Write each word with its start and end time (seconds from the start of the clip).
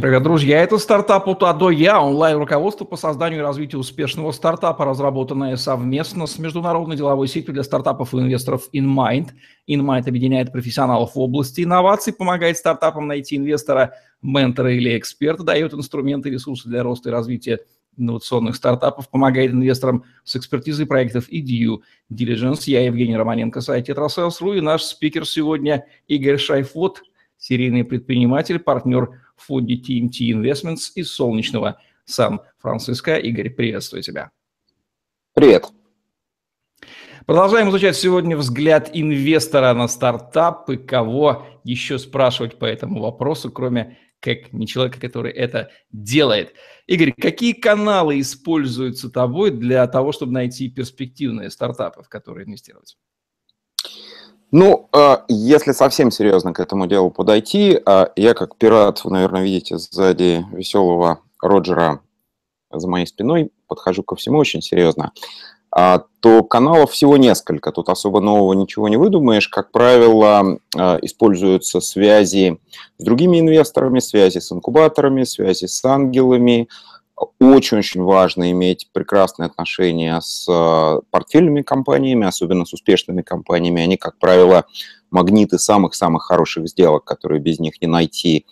Привет, 0.00 0.22
друзья! 0.22 0.62
Это 0.62 0.78
стартап 0.78 1.28
от 1.28 1.72
Я, 1.72 2.00
онлайн-руководство 2.00 2.84
по 2.84 2.96
созданию 2.96 3.40
и 3.40 3.42
развитию 3.42 3.80
успешного 3.80 4.32
стартапа, 4.32 4.84
разработанное 4.84 5.56
совместно 5.56 6.26
с 6.26 6.38
международной 6.38 6.96
деловой 6.96 7.28
сетью 7.28 7.52
для 7.52 7.62
стартапов 7.62 8.12
и 8.12 8.18
инвесторов 8.18 8.68
InMind. 8.72 9.30
InMind 9.68 10.08
объединяет 10.08 10.52
профессионалов 10.52 11.14
в 11.14 11.20
области 11.20 11.62
инноваций, 11.62 12.12
помогает 12.12 12.56
стартапам 12.56 13.06
найти 13.06 13.36
инвестора, 13.36 13.94
ментора 14.22 14.74
или 14.74 14.98
эксперта, 14.98 15.44
дает 15.44 15.74
инструменты 15.74 16.28
и 16.30 16.32
ресурсы 16.32 16.68
для 16.68 16.82
роста 16.82 17.10
и 17.10 17.12
развития 17.12 17.60
инновационных 17.96 18.56
стартапов, 18.56 19.10
помогает 19.10 19.52
инвесторам 19.52 20.04
с 20.24 20.34
экспертизой 20.34 20.86
проектов 20.86 21.28
и 21.28 21.42
due 21.42 21.80
diligence. 22.10 22.62
Я 22.66 22.84
Евгений 22.84 23.16
Романенко, 23.16 23.60
сайт 23.60 23.88
Tetrasales.ru 23.88 24.58
и 24.58 24.60
наш 24.60 24.82
спикер 24.82 25.26
сегодня 25.26 25.84
Игорь 26.08 26.38
Шайфот, 26.38 27.02
серийный 27.36 27.84
предприниматель, 27.84 28.58
партнер 28.58 29.20
в 29.36 29.46
фонде 29.46 29.76
TMT 29.76 30.30
Investments 30.30 30.92
из 30.94 31.12
солнечного 31.12 31.80
Сан-Франциско. 32.04 33.16
Игорь, 33.16 33.50
приветствую 33.50 34.02
тебя. 34.02 34.30
Привет. 35.34 35.66
Продолжаем 37.26 37.70
изучать 37.70 37.96
сегодня 37.96 38.36
взгляд 38.36 38.90
инвестора 38.92 39.72
на 39.72 39.88
стартап 39.88 40.68
и 40.68 40.76
кого 40.76 41.46
еще 41.64 41.98
спрашивать 41.98 42.58
по 42.58 42.66
этому 42.66 43.00
вопросу, 43.00 43.50
кроме 43.50 43.98
как 44.20 44.52
не 44.52 44.66
человека, 44.66 45.00
который 45.00 45.32
это 45.32 45.70
делает. 45.90 46.54
Игорь, 46.86 47.12
какие 47.12 47.52
каналы 47.52 48.20
используются 48.20 49.10
тобой 49.10 49.50
для 49.50 49.86
того, 49.86 50.12
чтобы 50.12 50.32
найти 50.32 50.68
перспективные 50.68 51.50
стартапы, 51.50 52.02
в 52.02 52.08
которые 52.08 52.46
инвестировать? 52.46 52.96
Ну, 54.56 54.88
а, 54.92 55.24
если 55.26 55.72
совсем 55.72 56.12
серьезно 56.12 56.52
к 56.52 56.60
этому 56.60 56.86
делу 56.86 57.10
подойти, 57.10 57.76
а, 57.84 58.12
я 58.14 58.34
как 58.34 58.54
пират, 58.54 59.02
вы, 59.02 59.10
наверное, 59.10 59.42
видите 59.42 59.78
сзади 59.78 60.46
веселого 60.52 61.18
Роджера 61.42 61.98
за 62.70 62.86
моей 62.86 63.04
спиной, 63.04 63.50
подхожу 63.66 64.04
ко 64.04 64.14
всему 64.14 64.38
очень 64.38 64.62
серьезно, 64.62 65.10
а, 65.72 66.04
то 66.20 66.44
каналов 66.44 66.92
всего 66.92 67.16
несколько. 67.16 67.72
Тут 67.72 67.88
особо 67.88 68.20
нового 68.20 68.52
ничего 68.52 68.88
не 68.88 68.96
выдумаешь. 68.96 69.48
Как 69.48 69.72
правило, 69.72 70.60
используются 71.02 71.80
связи 71.80 72.60
с 72.98 73.04
другими 73.04 73.40
инвесторами, 73.40 73.98
связи 73.98 74.38
с 74.38 74.52
инкубаторами, 74.52 75.24
связи 75.24 75.66
с 75.66 75.84
ангелами, 75.84 76.68
очень-очень 77.38 78.02
важно 78.02 78.50
иметь 78.50 78.88
прекрасные 78.92 79.46
отношения 79.46 80.20
с 80.20 80.46
э, 80.48 81.00
портфельными 81.10 81.62
компаниями, 81.62 82.26
особенно 82.26 82.64
с 82.64 82.72
успешными 82.72 83.22
компаниями. 83.22 83.82
Они, 83.82 83.96
как 83.96 84.18
правило, 84.18 84.64
магниты 85.10 85.58
самых-самых 85.58 86.24
хороших 86.24 86.68
сделок, 86.68 87.04
которые 87.04 87.40
без 87.40 87.60
них 87.60 87.80
не 87.80 87.86
найти. 87.86 88.46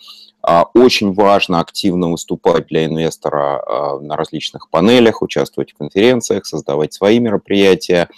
А, 0.45 0.65
очень 0.73 1.13
важно 1.13 1.61
активно 1.61 2.11
выступать 2.11 2.67
для 2.67 2.85
инвестора 2.85 3.63
а, 3.65 3.99
на 3.99 4.17
различных 4.17 4.69
панелях, 4.69 5.21
участвовать 5.21 5.71
в 5.71 5.77
конференциях, 5.77 6.45
создавать 6.45 6.93
свои 6.93 7.19
мероприятия. 7.19 8.09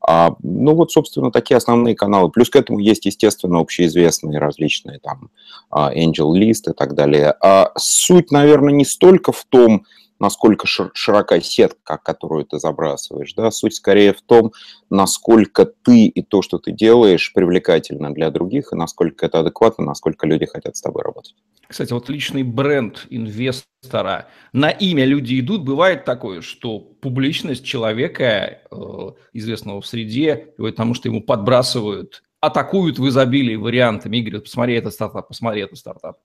А, 0.00 0.34
ну 0.42 0.74
вот, 0.74 0.92
собственно, 0.92 1.30
такие 1.30 1.58
основные 1.58 1.94
каналы. 1.94 2.30
Плюс 2.30 2.48
к 2.48 2.56
этому 2.56 2.78
есть, 2.78 3.04
естественно, 3.04 3.60
общеизвестные 3.60 4.38
различные 4.38 4.98
там 4.98 5.28
Angel 5.70 6.32
List 6.32 6.70
и 6.70 6.72
так 6.74 6.94
далее. 6.94 7.34
Суть, 7.76 8.30
наверное, 8.30 8.72
не 8.72 8.86
столько 8.86 9.32
в 9.32 9.44
том, 9.44 9.84
насколько 10.18 10.66
широка 10.66 11.40
сетка, 11.40 11.98
которую 12.02 12.46
ты 12.46 12.58
забрасываешь. 12.58 13.34
Да? 13.34 13.50
Суть 13.50 13.74
скорее 13.74 14.14
в 14.14 14.22
том, 14.22 14.52
насколько 14.88 15.66
ты 15.66 16.06
и 16.06 16.22
то, 16.22 16.40
что 16.40 16.58
ты 16.58 16.72
делаешь, 16.72 17.32
привлекательно 17.34 18.12
для 18.12 18.30
других, 18.30 18.72
и 18.72 18.76
насколько 18.76 19.26
это 19.26 19.40
адекватно, 19.40 19.84
насколько 19.84 20.26
люди 20.26 20.46
хотят 20.46 20.76
с 20.76 20.80
тобой 20.80 21.02
работать. 21.02 21.34
Кстати, 21.68 21.92
вот 21.92 22.08
личный 22.08 22.42
бренд 22.42 23.06
инвестора. 23.10 24.28
На 24.52 24.70
имя 24.70 25.04
люди 25.04 25.40
идут. 25.40 25.64
Бывает 25.64 26.04
такое, 26.04 26.40
что 26.40 26.78
публичность 26.78 27.64
человека, 27.64 28.60
э, 28.70 29.10
известного 29.32 29.80
в 29.80 29.86
среде, 29.86 30.48
потому 30.56 30.94
что 30.94 31.08
ему 31.08 31.22
подбрасывают, 31.22 32.22
атакуют 32.40 32.98
в 32.98 33.08
изобилии 33.08 33.56
вариантами 33.56 34.18
и 34.18 34.22
говорят, 34.22 34.44
посмотри 34.44 34.74
это 34.74 34.90
стартап, 34.90 35.28
посмотри 35.28 35.62
это 35.62 35.76
стартап. 35.76 36.18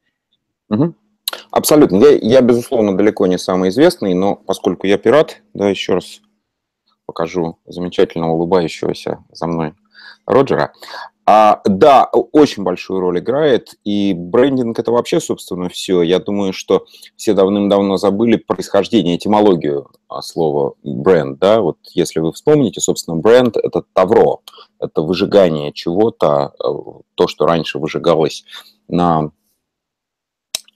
Угу. 0.70 0.96
Абсолютно. 1.52 1.98
Я, 1.98 2.18
я, 2.22 2.42
безусловно, 2.42 2.96
далеко 2.96 3.28
не 3.28 3.38
самый 3.38 3.70
известный, 3.70 4.14
но 4.14 4.36
поскольку 4.36 4.88
я 4.88 4.98
пират, 4.98 5.42
да, 5.54 5.70
еще 5.70 5.96
раз 5.96 6.22
покажу 7.06 7.58
замечательно 7.66 8.32
улыбающегося 8.32 9.24
за 9.32 9.48
мной 9.48 9.74
Роджера. 10.26 10.74
А, 11.32 11.62
да, 11.64 12.06
очень 12.06 12.64
большую 12.64 13.02
роль 13.02 13.20
играет, 13.20 13.76
и 13.84 14.16
брендинг 14.16 14.80
это 14.80 14.92
вообще, 14.92 15.20
собственно, 15.20 15.70
все. 15.70 16.02
Я 16.02 16.18
думаю, 16.18 16.54
что 16.54 16.88
все 17.18 17.34
давным-давно 17.34 17.98
забыли 17.98 18.38
происхождение, 18.38 19.16
этимологию 19.16 19.92
а, 20.08 20.24
слова 20.24 20.74
бренд, 20.82 21.38
да, 21.38 21.62
вот 21.62 21.78
если 21.94 22.20
вы 22.20 22.34
вспомните, 22.34 22.82
собственно, 22.82 23.16
бренд– 23.16 23.58
это 23.64 23.84
тавро, 23.94 24.40
это 24.80 25.04
выжигание 25.04 25.72
чего-то, 25.72 26.56
э, 26.58 26.68
то, 27.14 27.28
что 27.28 27.46
раньше 27.46 27.78
выжигалось 27.78 28.44
на 28.88 29.30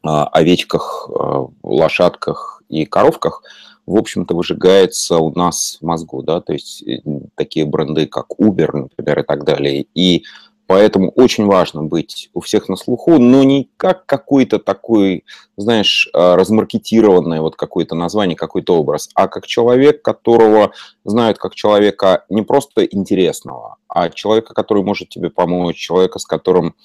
а, 0.03 0.27
овечках, 0.27 1.09
а, 1.09 1.47
лошадках 1.63 2.61
и 2.69 2.85
коровках, 2.85 3.41
в 3.85 3.97
общем-то, 3.97 4.35
выжигается 4.35 5.17
у 5.17 5.33
нас 5.33 5.77
в 5.81 5.85
мозгу, 5.85 6.23
да, 6.23 6.41
то 6.41 6.53
есть 6.53 6.83
э, 6.83 6.99
такие 7.35 7.65
бренды, 7.65 8.07
как 8.07 8.27
Uber, 8.39 8.71
например, 8.73 9.19
и 9.19 9.23
так 9.23 9.43
далее. 9.43 9.85
И 9.93 10.23
поэтому 10.67 11.09
очень 11.11 11.45
важно 11.45 11.83
быть 11.83 12.29
у 12.33 12.39
всех 12.39 12.69
на 12.69 12.75
слуху, 12.75 13.19
но 13.19 13.43
не 13.43 13.69
как 13.77 14.05
какой-то 14.05 14.59
такой, 14.59 15.25
знаешь, 15.57 16.09
а, 16.13 16.35
размаркетированное 16.35 17.41
вот 17.41 17.55
какое-то 17.55 17.95
название, 17.95 18.37
какой-то 18.37 18.75
образ, 18.75 19.09
а 19.15 19.27
как 19.27 19.45
человек, 19.45 20.01
которого 20.01 20.71
знают 21.03 21.37
как 21.37 21.53
человека 21.53 22.25
не 22.29 22.41
просто 22.41 22.85
интересного, 22.85 23.75
а 23.87 24.09
человека, 24.09 24.53
который 24.53 24.83
может 24.83 25.09
тебе 25.09 25.29
помочь, 25.29 25.77
человека, 25.77 26.19
с 26.19 26.25
которым 26.25 26.75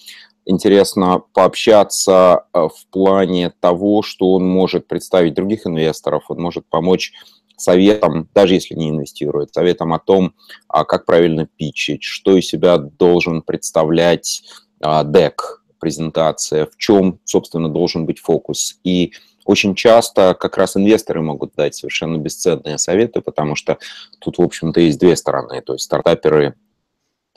интересно 0.48 1.22
пообщаться 1.34 2.46
э, 2.52 2.58
в 2.60 2.86
плане 2.90 3.52
того, 3.60 4.02
что 4.02 4.32
он 4.32 4.48
может 4.48 4.88
представить 4.88 5.34
других 5.34 5.66
инвесторов, 5.66 6.24
он 6.28 6.40
может 6.40 6.66
помочь 6.66 7.12
советом, 7.56 8.28
даже 8.34 8.54
если 8.54 8.74
не 8.74 8.88
инвестирует, 8.88 9.52
советом 9.52 9.92
о 9.92 9.98
том, 9.98 10.34
а, 10.68 10.84
как 10.84 11.04
правильно 11.04 11.46
питчить, 11.46 12.02
что 12.02 12.36
из 12.36 12.46
себя 12.46 12.78
должен 12.78 13.42
представлять 13.42 14.42
а, 14.80 15.04
дек, 15.04 15.62
презентация, 15.80 16.66
в 16.66 16.76
чем, 16.76 17.20
собственно, 17.24 17.68
должен 17.68 18.06
быть 18.06 18.18
фокус. 18.18 18.78
И 18.84 19.12
очень 19.44 19.74
часто 19.74 20.34
как 20.34 20.56
раз 20.56 20.76
инвесторы 20.76 21.20
могут 21.20 21.54
дать 21.54 21.74
совершенно 21.74 22.18
бесценные 22.18 22.78
советы, 22.78 23.20
потому 23.20 23.54
что 23.54 23.78
тут, 24.18 24.38
в 24.38 24.42
общем-то, 24.42 24.80
есть 24.80 24.98
две 24.98 25.16
стороны. 25.16 25.60
То 25.62 25.74
есть 25.74 25.84
стартаперы 25.84 26.54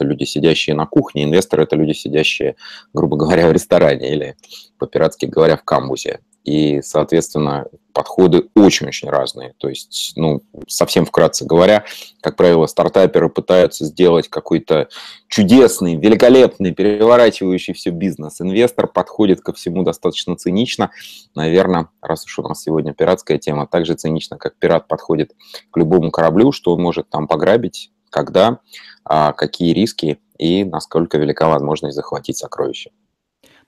это 0.01 0.07
люди, 0.07 0.23
сидящие 0.23 0.75
на 0.75 0.85
кухне, 0.85 1.23
инвесторы– 1.23 1.63
это 1.63 1.75
люди, 1.75 1.93
сидящие, 1.93 2.55
грубо 2.93 3.17
говоря, 3.17 3.47
в 3.47 3.51
ресторане 3.51 4.11
или, 4.11 4.35
по-пиратски 4.77 5.25
говоря, 5.25 5.57
в 5.57 5.63
камбузе. 5.63 6.19
И, 6.43 6.81
соответственно, 6.81 7.67
подходы 7.93 8.49
очень-очень 8.55 9.09
разные. 9.09 9.53
То 9.59 9.69
есть, 9.69 10.13
ну, 10.15 10.41
совсем 10.67 11.05
вкратце 11.05 11.45
говоря, 11.45 11.85
как 12.19 12.35
правило, 12.35 12.65
стартаперы 12.65 13.29
пытаются 13.29 13.85
сделать 13.85 14.27
какой-то 14.27 14.89
чудесный, 15.27 15.97
великолепный, 15.97 16.73
переворачивающий 16.73 17.75
все 17.75 17.91
бизнес. 17.91 18.41
Инвестор 18.41 18.87
подходит 18.87 19.41
ко 19.41 19.53
всему 19.53 19.83
достаточно 19.83 20.35
цинично. 20.35 20.89
Наверное, 21.35 21.89
раз 22.01 22.25
уж 22.25 22.39
у 22.39 22.41
нас 22.41 22.63
сегодня 22.63 22.95
пиратская 22.95 23.37
тема, 23.37 23.67
так 23.67 23.85
же 23.85 23.93
цинично, 23.93 24.39
как 24.39 24.55
пират 24.55 24.87
подходит 24.87 25.33
к 25.69 25.77
любому 25.77 26.09
кораблю, 26.09 26.51
что 26.51 26.73
он 26.73 26.81
может 26.81 27.07
там 27.11 27.27
пограбить, 27.27 27.91
когда, 28.11 28.59
а, 29.03 29.33
какие 29.33 29.73
риски 29.73 30.19
и 30.37 30.63
насколько 30.63 31.17
велика 31.17 31.49
возможность 31.49 31.95
захватить 31.95 32.37
сокровища. 32.37 32.91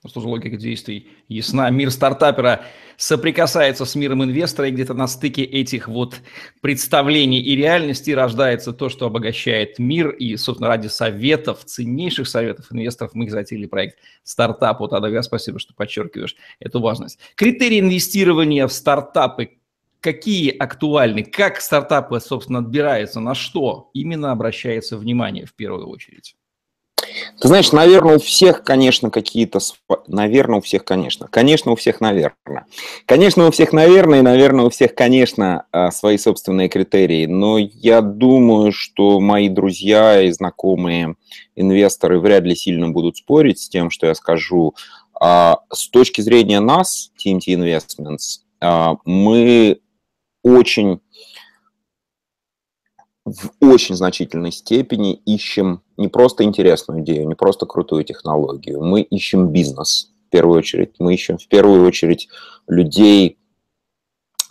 Ну 0.04 0.10
что 0.10 0.20
же, 0.20 0.28
логика 0.28 0.58
действий 0.58 1.08
ясна. 1.28 1.70
Мир 1.70 1.90
стартапера 1.90 2.66
соприкасается 2.98 3.86
с 3.86 3.94
миром 3.94 4.22
инвестора, 4.22 4.68
и 4.68 4.70
где-то 4.70 4.92
на 4.92 5.06
стыке 5.06 5.44
этих 5.44 5.88
вот 5.88 6.16
представлений 6.60 7.40
и 7.40 7.56
реальности 7.56 8.10
рождается 8.10 8.74
то, 8.74 8.90
что 8.90 9.06
обогащает 9.06 9.78
мир. 9.78 10.10
И, 10.10 10.36
собственно, 10.36 10.68
ради 10.68 10.88
советов, 10.88 11.64
ценнейших 11.64 12.28
советов 12.28 12.66
инвесторов 12.70 13.14
мы 13.14 13.30
затеяли 13.30 13.64
проект 13.64 13.98
«Стартап». 14.24 14.80
Вот, 14.80 14.92
Адага, 14.92 15.22
спасибо, 15.22 15.58
что 15.58 15.72
подчеркиваешь 15.72 16.36
эту 16.60 16.80
важность. 16.80 17.18
Критерии 17.34 17.80
инвестирования 17.80 18.66
в 18.66 18.74
стартапы 18.74 19.52
какие 20.04 20.50
актуальны, 20.50 21.24
как 21.24 21.62
стартапы, 21.62 22.20
собственно, 22.20 22.58
отбираются, 22.58 23.20
на 23.20 23.34
что 23.34 23.88
именно 23.94 24.32
обращается 24.32 24.98
внимание 24.98 25.46
в 25.46 25.54
первую 25.54 25.88
очередь? 25.88 26.36
Ты 27.40 27.48
знаешь, 27.48 27.72
наверное, 27.72 28.16
у 28.16 28.20
всех, 28.20 28.64
конечно, 28.64 29.10
какие-то... 29.10 29.60
Наверное, 30.06 30.58
у 30.58 30.60
всех, 30.60 30.84
конечно. 30.84 31.26
Конечно, 31.28 31.72
у 31.72 31.76
всех, 31.76 32.02
наверное. 32.02 32.66
Конечно, 33.06 33.46
у 33.46 33.50
всех, 33.50 33.72
наверное, 33.72 34.18
и, 34.18 34.22
наверное, 34.22 34.66
у 34.66 34.70
всех, 34.70 34.94
конечно, 34.94 35.64
а, 35.72 35.90
свои 35.90 36.18
собственные 36.18 36.68
критерии. 36.68 37.24
Но 37.26 37.56
я 37.58 38.02
думаю, 38.02 38.72
что 38.72 39.20
мои 39.20 39.48
друзья 39.48 40.20
и 40.20 40.30
знакомые 40.30 41.16
инвесторы 41.56 42.20
вряд 42.20 42.44
ли 42.44 42.54
сильно 42.54 42.90
будут 42.90 43.16
спорить 43.16 43.58
с 43.58 43.68
тем, 43.70 43.90
что 43.90 44.06
я 44.06 44.14
скажу. 44.14 44.74
А, 45.18 45.60
с 45.72 45.88
точки 45.88 46.20
зрения 46.20 46.60
нас, 46.60 47.10
TMT 47.24 47.46
Investments, 47.46 48.40
а, 48.60 48.96
мы 49.04 49.80
очень 50.44 51.00
в 53.24 53.50
очень 53.60 53.96
значительной 53.96 54.52
степени 54.52 55.14
ищем 55.14 55.82
не 55.96 56.08
просто 56.08 56.44
интересную 56.44 57.00
идею, 57.00 57.26
не 57.26 57.34
просто 57.34 57.66
крутую 57.66 58.04
технологию, 58.04 58.82
мы 58.82 59.00
ищем 59.00 59.48
бизнес 59.48 60.12
в 60.26 60.30
первую 60.30 60.58
очередь. 60.58 60.94
Мы 60.98 61.14
ищем 61.14 61.38
в 61.38 61.48
первую 61.48 61.86
очередь 61.86 62.28
людей, 62.68 63.38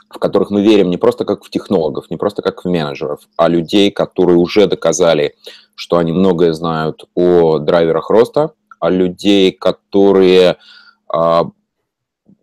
в 0.10 0.18
которых 0.18 0.50
мы 0.50 0.63
верим 0.63 0.90
не 0.90 0.98
просто 0.98 1.25
как 1.25 1.44
в 1.44 1.50
технологов, 1.50 2.10
не 2.10 2.18
просто 2.18 2.42
как 2.42 2.63
в 2.63 2.68
менеджеров, 2.68 3.22
а 3.38 3.48
людей, 3.48 3.92
которые 3.92 4.38
уже 4.38 4.68
доказали, 4.68 5.36
что 5.75 5.98
они 5.98 6.12
многое 6.12 6.54
знают 6.54 7.06
о 7.13 7.60
драйверах 7.60 8.10
роста, 8.10 8.54
а 8.80 8.90
людей, 8.90 9.51
которые 9.51 10.57
а, 11.07 11.50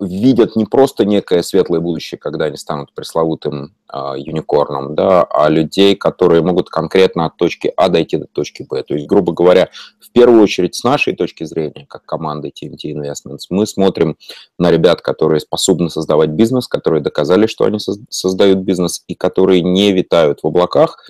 видят 0.01 0.57
не 0.57 0.65
просто 0.65 1.05
некое 1.05 1.43
светлое 1.43 1.81
будущее, 1.81 2.19
когда 2.19 2.47
они 2.47 2.57
станут 2.57 2.93
пресловутым 2.95 3.75
э, 3.93 4.15
юникорном, 4.17 4.95
да, 4.95 5.23
а 5.25 5.49
людей, 5.49 5.95
которые 5.95 6.43
могут 6.43 6.71
конкретно 6.71 7.27
от 7.27 7.37
точки 7.37 7.73
А 7.77 7.89
дойти 7.89 8.17
до 8.17 8.27
точки 8.27 8.67
Б. 8.69 8.83
То 8.83 8.95
есть, 8.95 9.07
грубо 9.07 9.33
говоря, 9.33 9.69
в 10.01 10.11
первую 10.11 10.43
очередь 10.43 10.75
с 10.75 10.85
нашей 10.85 11.15
точки 11.15 11.45
зрения, 11.45 11.87
как 11.89 12.05
команды 12.05 12.49
TMT 12.51 12.93
Investments, 12.95 13.47
мы 13.51 13.67
смотрим 13.67 14.17
на 14.59 14.71
ребят, 14.71 15.03
которые 15.03 15.41
способны 15.41 15.91
создавать 15.91 16.31
бизнес, 16.31 16.67
которые 16.67 17.03
доказали, 17.03 17.47
что 17.47 17.65
они 17.65 17.79
создают 18.09 18.59
бизнес 18.59 19.05
и 19.07 19.15
которые 19.15 19.63
не 19.63 19.93
витают 19.93 20.41
в 20.43 20.47
облаках, 20.47 21.05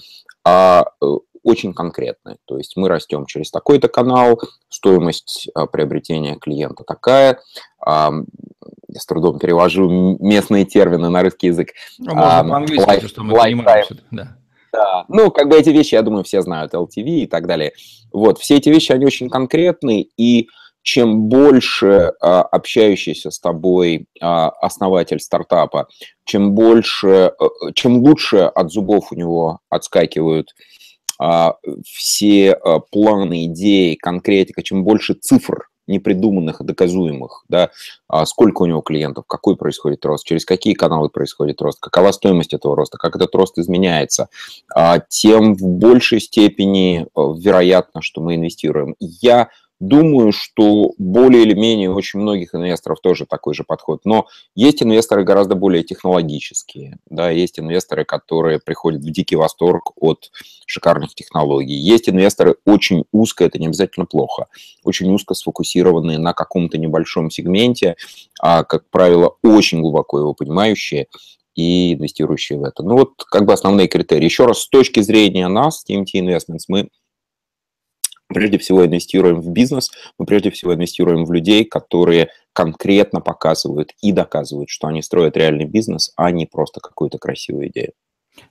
а 0.44 0.84
э, 1.00 1.06
очень 1.42 1.74
конкретные. 1.74 2.36
То 2.46 2.58
есть 2.58 2.76
мы 2.76 2.88
растем 2.88 3.26
через 3.26 3.50
такой-то 3.50 3.88
канал, 3.88 4.40
стоимость 4.68 5.48
а, 5.54 5.66
приобретения 5.66 6.36
клиента 6.36 6.84
такая. 6.84 7.40
Я 8.92 9.00
с 9.00 9.06
трудом 9.06 9.38
перевожу 9.38 10.18
местные 10.20 10.64
термины 10.64 11.08
на 11.08 11.22
русский 11.22 11.48
язык. 11.48 11.68
Ну, 11.98 12.14
можно 12.14 12.50
по-английски, 12.50 12.88
life, 12.88 13.06
что 13.08 13.22
мы 13.22 13.36
понимаем. 13.36 13.86
Да. 14.10 14.36
Да. 14.72 15.04
Ну, 15.08 15.30
как 15.30 15.48
бы 15.48 15.56
эти 15.56 15.70
вещи, 15.70 15.94
я 15.94 16.02
думаю, 16.02 16.24
все 16.24 16.42
знают, 16.42 16.74
LTV 16.74 17.04
и 17.04 17.26
так 17.26 17.46
далее. 17.46 17.72
Вот, 18.12 18.38
все 18.38 18.56
эти 18.56 18.68
вещи, 18.68 18.92
они 18.92 19.04
очень 19.04 19.28
конкретные, 19.28 20.06
и 20.16 20.48
чем 20.82 21.28
больше 21.28 22.12
а, 22.20 22.42
общающийся 22.42 23.30
с 23.30 23.38
тобой 23.38 24.06
а, 24.20 24.48
основатель 24.48 25.20
стартапа, 25.20 25.88
чем 26.24 26.54
больше, 26.54 27.32
а, 27.38 27.72
чем 27.74 27.98
лучше 27.98 28.38
от 28.38 28.70
зубов 28.70 29.12
у 29.12 29.14
него 29.14 29.60
отскакивают 29.68 30.54
все 31.84 32.52
а, 32.52 32.80
планы, 32.80 33.44
идеи, 33.46 33.94
конкретика, 33.94 34.62
чем 34.62 34.84
больше 34.84 35.14
цифр 35.14 35.68
непридуманных, 35.86 36.62
доказуемых, 36.64 37.44
да, 37.48 37.70
а 38.08 38.24
сколько 38.24 38.62
у 38.62 38.66
него 38.66 38.80
клиентов, 38.80 39.24
какой 39.26 39.56
происходит 39.56 40.06
рост, 40.06 40.24
через 40.24 40.44
какие 40.44 40.74
каналы 40.74 41.08
происходит 41.08 41.60
рост, 41.60 41.80
какова 41.80 42.12
стоимость 42.12 42.54
этого 42.54 42.76
роста, 42.76 42.96
как 42.96 43.16
этот 43.16 43.34
рост 43.34 43.58
изменяется, 43.58 44.28
тем 45.08 45.54
в 45.56 45.62
большей 45.62 46.20
степени 46.20 47.08
вероятно, 47.16 48.02
что 48.02 48.20
мы 48.20 48.36
инвестируем. 48.36 48.94
Я 49.00 49.48
Думаю, 49.80 50.30
что 50.30 50.92
более 50.98 51.42
или 51.42 51.54
менее 51.54 51.90
очень 51.90 52.20
многих 52.20 52.54
инвесторов 52.54 53.00
тоже 53.00 53.24
такой 53.24 53.54
же 53.54 53.64
подход. 53.64 54.02
Но 54.04 54.26
есть 54.54 54.82
инвесторы 54.82 55.24
гораздо 55.24 55.54
более 55.54 55.82
технологические. 55.82 56.98
Да, 57.08 57.30
есть 57.30 57.58
инвесторы, 57.58 58.04
которые 58.04 58.60
приходят 58.60 59.02
в 59.02 59.10
дикий 59.10 59.36
восторг 59.36 59.92
от 59.96 60.30
шикарных 60.66 61.14
технологий. 61.14 61.74
Есть 61.74 62.10
инвесторы 62.10 62.56
очень 62.66 63.04
узко, 63.10 63.44
это 63.44 63.58
не 63.58 63.68
обязательно 63.68 64.04
плохо, 64.04 64.48
очень 64.84 65.10
узко 65.10 65.32
сфокусированные 65.32 66.18
на 66.18 66.34
каком-то 66.34 66.76
небольшом 66.76 67.30
сегменте, 67.30 67.96
а, 68.38 68.64
как 68.64 68.90
правило, 68.90 69.36
очень 69.42 69.80
глубоко 69.80 70.18
его 70.18 70.34
понимающие 70.34 71.06
и 71.54 71.94
инвестирующие 71.94 72.58
в 72.58 72.64
это. 72.64 72.82
Ну 72.82 72.98
вот 72.98 73.24
как 73.30 73.46
бы 73.46 73.54
основные 73.54 73.88
критерии. 73.88 74.26
Еще 74.26 74.44
раз, 74.44 74.60
с 74.60 74.68
точки 74.68 75.00
зрения 75.00 75.48
нас, 75.48 75.82
TMT 75.88 76.04
Investments, 76.16 76.64
мы 76.68 76.90
прежде 78.32 78.58
всего 78.58 78.86
инвестируем 78.86 79.40
в 79.40 79.50
бизнес, 79.50 79.90
мы 80.18 80.26
прежде 80.26 80.50
всего 80.50 80.74
инвестируем 80.74 81.24
в 81.24 81.32
людей, 81.32 81.64
которые 81.64 82.28
конкретно 82.52 83.20
показывают 83.20 83.92
и 84.00 84.12
доказывают, 84.12 84.70
что 84.70 84.86
они 84.86 85.02
строят 85.02 85.36
реальный 85.36 85.64
бизнес, 85.64 86.12
а 86.16 86.30
не 86.30 86.46
просто 86.46 86.80
какую-то 86.80 87.18
красивую 87.18 87.68
идею. 87.68 87.92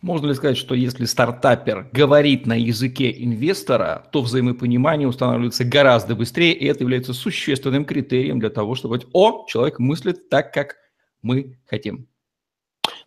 Можно 0.02 0.28
ли 0.28 0.34
сказать, 0.34 0.58
что 0.58 0.76
если 0.76 1.06
стартапер 1.06 1.90
говорит 1.94 2.46
на 2.46 2.54
языке 2.54 3.12
инвестора, 3.18 4.08
то 4.12 4.22
взаимопонимание 4.22 5.08
устанавливается 5.08 5.64
гораздо 5.64 6.16
быстрее, 6.16 6.54
и 6.54 6.66
это 6.66 6.84
является 6.84 7.14
существенным 7.14 7.86
критерием 7.86 8.40
для 8.40 8.50
того, 8.50 8.76
чтобы 8.76 9.00
о, 9.14 9.46
человек 9.48 9.80
мыслит 9.80 10.30
так, 10.30 10.54
как 10.54 10.76
мы 11.22 11.58
хотим. 11.66 12.09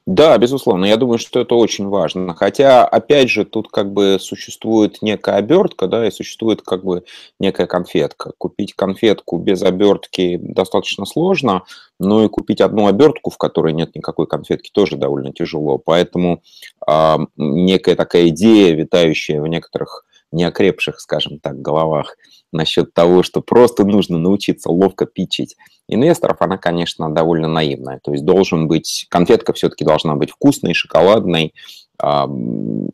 Да, 0.06 0.36
безусловно, 0.36 0.84
я 0.84 0.96
думаю, 0.96 1.18
что 1.18 1.40
это 1.40 1.54
очень 1.54 1.86
важно. 1.86 2.34
Хотя, 2.34 2.84
опять 2.84 3.30
же, 3.30 3.44
тут 3.44 3.68
как 3.70 3.92
бы 3.92 4.18
существует 4.20 5.00
некая 5.00 5.36
обертка, 5.36 5.86
да, 5.86 6.06
и 6.06 6.10
существует 6.10 6.60
как 6.62 6.84
бы 6.84 7.04
некая 7.38 7.68
конфетка. 7.68 8.32
Купить 8.36 8.74
конфетку 8.74 9.38
без 9.38 9.62
обертки 9.62 10.38
достаточно 10.42 11.06
сложно, 11.06 11.62
но 12.00 12.24
и 12.24 12.28
купить 12.28 12.60
одну 12.60 12.88
обертку, 12.88 13.30
в 13.30 13.38
которой 13.38 13.72
нет 13.72 13.94
никакой 13.94 14.26
конфетки, 14.26 14.70
тоже 14.72 14.96
довольно 14.96 15.32
тяжело. 15.32 15.78
Поэтому 15.78 16.42
э, 16.88 17.16
некая 17.36 17.94
такая 17.94 18.28
идея, 18.28 18.74
витающая 18.74 19.40
в 19.40 19.46
некоторых 19.46 20.04
неокрепших, 20.32 20.98
скажем 20.98 21.38
так, 21.38 21.60
головах 21.60 22.16
насчет 22.52 22.94
того, 22.94 23.22
что 23.22 23.40
просто 23.40 23.84
нужно 23.84 24.18
научиться 24.18 24.70
ловко 24.70 25.06
питчить 25.06 25.56
инвесторов, 25.88 26.36
она, 26.40 26.58
конечно, 26.58 27.12
довольно 27.12 27.48
наивная. 27.48 28.00
То 28.02 28.12
есть 28.12 28.24
должен 28.24 28.68
быть, 28.68 29.06
конфетка 29.08 29.52
все-таки 29.52 29.84
должна 29.84 30.14
быть 30.14 30.30
вкусной, 30.30 30.74
шоколадной 30.74 31.54
э, 32.02 32.24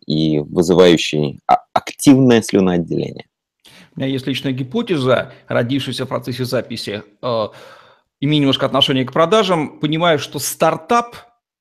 и 0.06 0.38
вызывающей 0.38 1.40
а, 1.46 1.58
активное 1.72 2.42
слюноотделение. 2.42 3.26
У 3.96 4.00
меня 4.00 4.10
есть 4.10 4.26
личная 4.26 4.52
гипотеза, 4.52 5.32
родившаяся 5.48 6.04
в 6.04 6.08
процессе 6.08 6.44
записи, 6.44 7.02
э, 7.20 7.48
имея 8.20 8.40
немножко 8.40 8.66
отношение 8.66 9.04
к 9.04 9.12
продажам, 9.12 9.80
понимаю, 9.80 10.18
что 10.18 10.38
стартап 10.38 11.16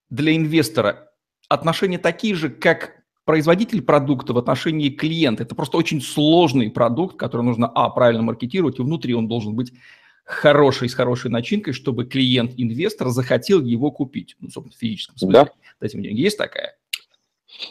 для 0.10 0.36
инвестора 0.36 1.10
отношения 1.50 1.98
такие 1.98 2.36
же, 2.36 2.50
как 2.50 2.97
производитель 3.28 3.82
продукта 3.82 4.34
в 4.34 4.38
отношении 4.38 4.90
клиента. 4.90 5.44
Это 5.44 5.54
просто 5.54 5.78
очень 5.78 6.02
сложный 6.02 6.72
продукт, 6.72 7.18
который 7.18 7.44
нужно, 7.44 7.68
а, 7.68 7.90
правильно 7.90 8.24
маркетировать, 8.24 8.80
и 8.80 8.82
внутри 8.82 9.14
он 9.14 9.28
должен 9.28 9.54
быть 9.54 9.74
хороший, 10.24 10.88
с 10.88 10.94
хорошей 10.94 11.30
начинкой, 11.30 11.74
чтобы 11.74 12.06
клиент-инвестор 12.06 13.10
захотел 13.10 13.62
его 13.62 13.92
купить. 13.92 14.38
Ну, 14.40 14.50
собственно, 14.50 14.76
в 14.76 14.80
физическом 14.80 15.18
смысле. 15.18 15.44
Да. 15.44 15.50
Дать 15.82 15.94
ему 15.94 16.04
деньги. 16.04 16.22
Есть 16.22 16.38
такая? 16.38 16.78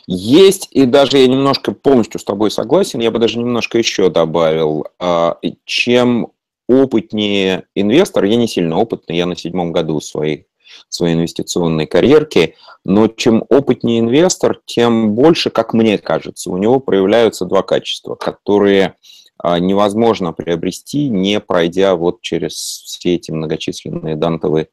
Есть, 0.07 0.69
и 0.73 0.85
даже 0.85 1.19
я 1.19 1.27
немножко 1.27 1.73
полностью 1.73 2.21
с 2.21 2.25
тобой 2.25 2.51
согласен, 2.51 3.01
я 3.01 3.11
бы 3.11 3.19
даже 3.19 3.39
немножко 3.39 3.79
еще 3.79 4.11
добавил. 4.11 4.87
А, 4.99 5.39
чем 5.65 6.33
опытнее 6.69 7.65
инвестор, 7.75 8.25
я 8.25 8.37
не 8.37 8.47
сильно 8.47 8.77
опытный, 8.77 9.17
я 9.17 9.25
на 9.25 9.37
седьмом 9.37 9.73
году 9.73 10.01
своей 10.01 10.49
своей 10.89 11.15
инвестиционной 11.15 11.87
карьерки, 11.87 12.55
но 12.85 13.09
чем 13.09 13.45
опытнее 13.49 14.01
инвестор, 14.01 14.61
тем 14.65 15.15
больше, 15.15 15.51
как 15.51 15.73
мне 15.75 15.99
кажется, 15.99 16.51
у 16.51 16.57
него 16.57 16.81
проявляются 16.81 17.45
два 17.45 17.63
качества, 17.63 18.15
которые 18.15 18.95
а, 19.39 19.59
невозможно 19.59 20.33
приобрести, 20.33 21.09
не 21.09 21.41
пройдя 21.41 21.95
вот 21.95 22.21
через 22.23 22.55
все 22.55 23.17
эти 23.17 23.31
многочисленные 23.31 24.17
дантовые 24.17 24.69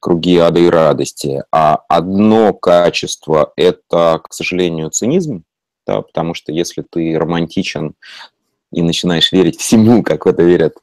круги 0.00 0.36
ада 0.38 0.60
и 0.60 0.68
радости. 0.68 1.44
А 1.52 1.80
одно 1.88 2.52
качество– 2.52 3.52
это, 3.56 4.20
к 4.22 4.32
сожалению, 4.32 4.90
цинизм, 4.90 5.44
да, 5.86 6.02
потому 6.02 6.34
что 6.34 6.52
если 6.52 6.82
ты 6.82 7.18
романтичен 7.18 7.94
и 8.72 8.82
начинаешь 8.82 9.32
верить 9.32 9.58
всему, 9.58 10.02
как 10.02 10.26
в 10.26 10.28
это 10.28 10.42
верит 10.42 10.74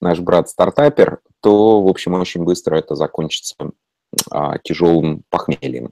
наш 0.00 0.20
брат-стартапер, 0.20 1.18
то, 1.40 1.82
в 1.82 1.88
общем, 1.88 2.14
очень 2.14 2.44
быстро 2.44 2.76
это 2.76 2.94
закончится 2.94 3.54
тяжелым 4.62 5.22
похмельем. 5.30 5.90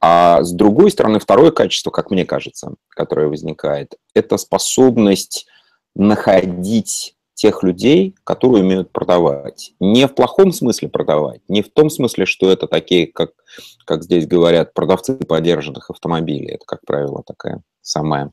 А 0.00 0.42
с 0.42 0.52
другой 0.52 0.90
стороны, 0.90 1.18
второе 1.18 1.50
качество, 1.50 1.90
как 1.90 2.10
мне 2.10 2.24
кажется, 2.24 2.74
которое 2.88 3.28
возникает, 3.28 3.94
это 4.14 4.36
способность 4.36 5.46
находить 5.94 7.14
тех 7.34 7.62
людей, 7.62 8.14
которые 8.24 8.62
умеют 8.62 8.92
продавать. 8.92 9.74
Не 9.80 10.06
в 10.06 10.14
плохом 10.14 10.52
смысле 10.52 10.88
продавать, 10.88 11.40
не 11.48 11.62
в 11.62 11.72
том 11.72 11.90
смысле, 11.90 12.26
что 12.26 12.50
это 12.50 12.66
такие, 12.66 13.06
как, 13.06 13.30
как 13.84 14.02
здесь 14.04 14.26
говорят, 14.26 14.74
продавцы 14.74 15.16
подержанных 15.16 15.90
автомобилей. 15.90 16.54
Это, 16.54 16.64
как 16.66 16.80
правило, 16.86 17.22
такая 17.26 17.62
самая 17.80 18.32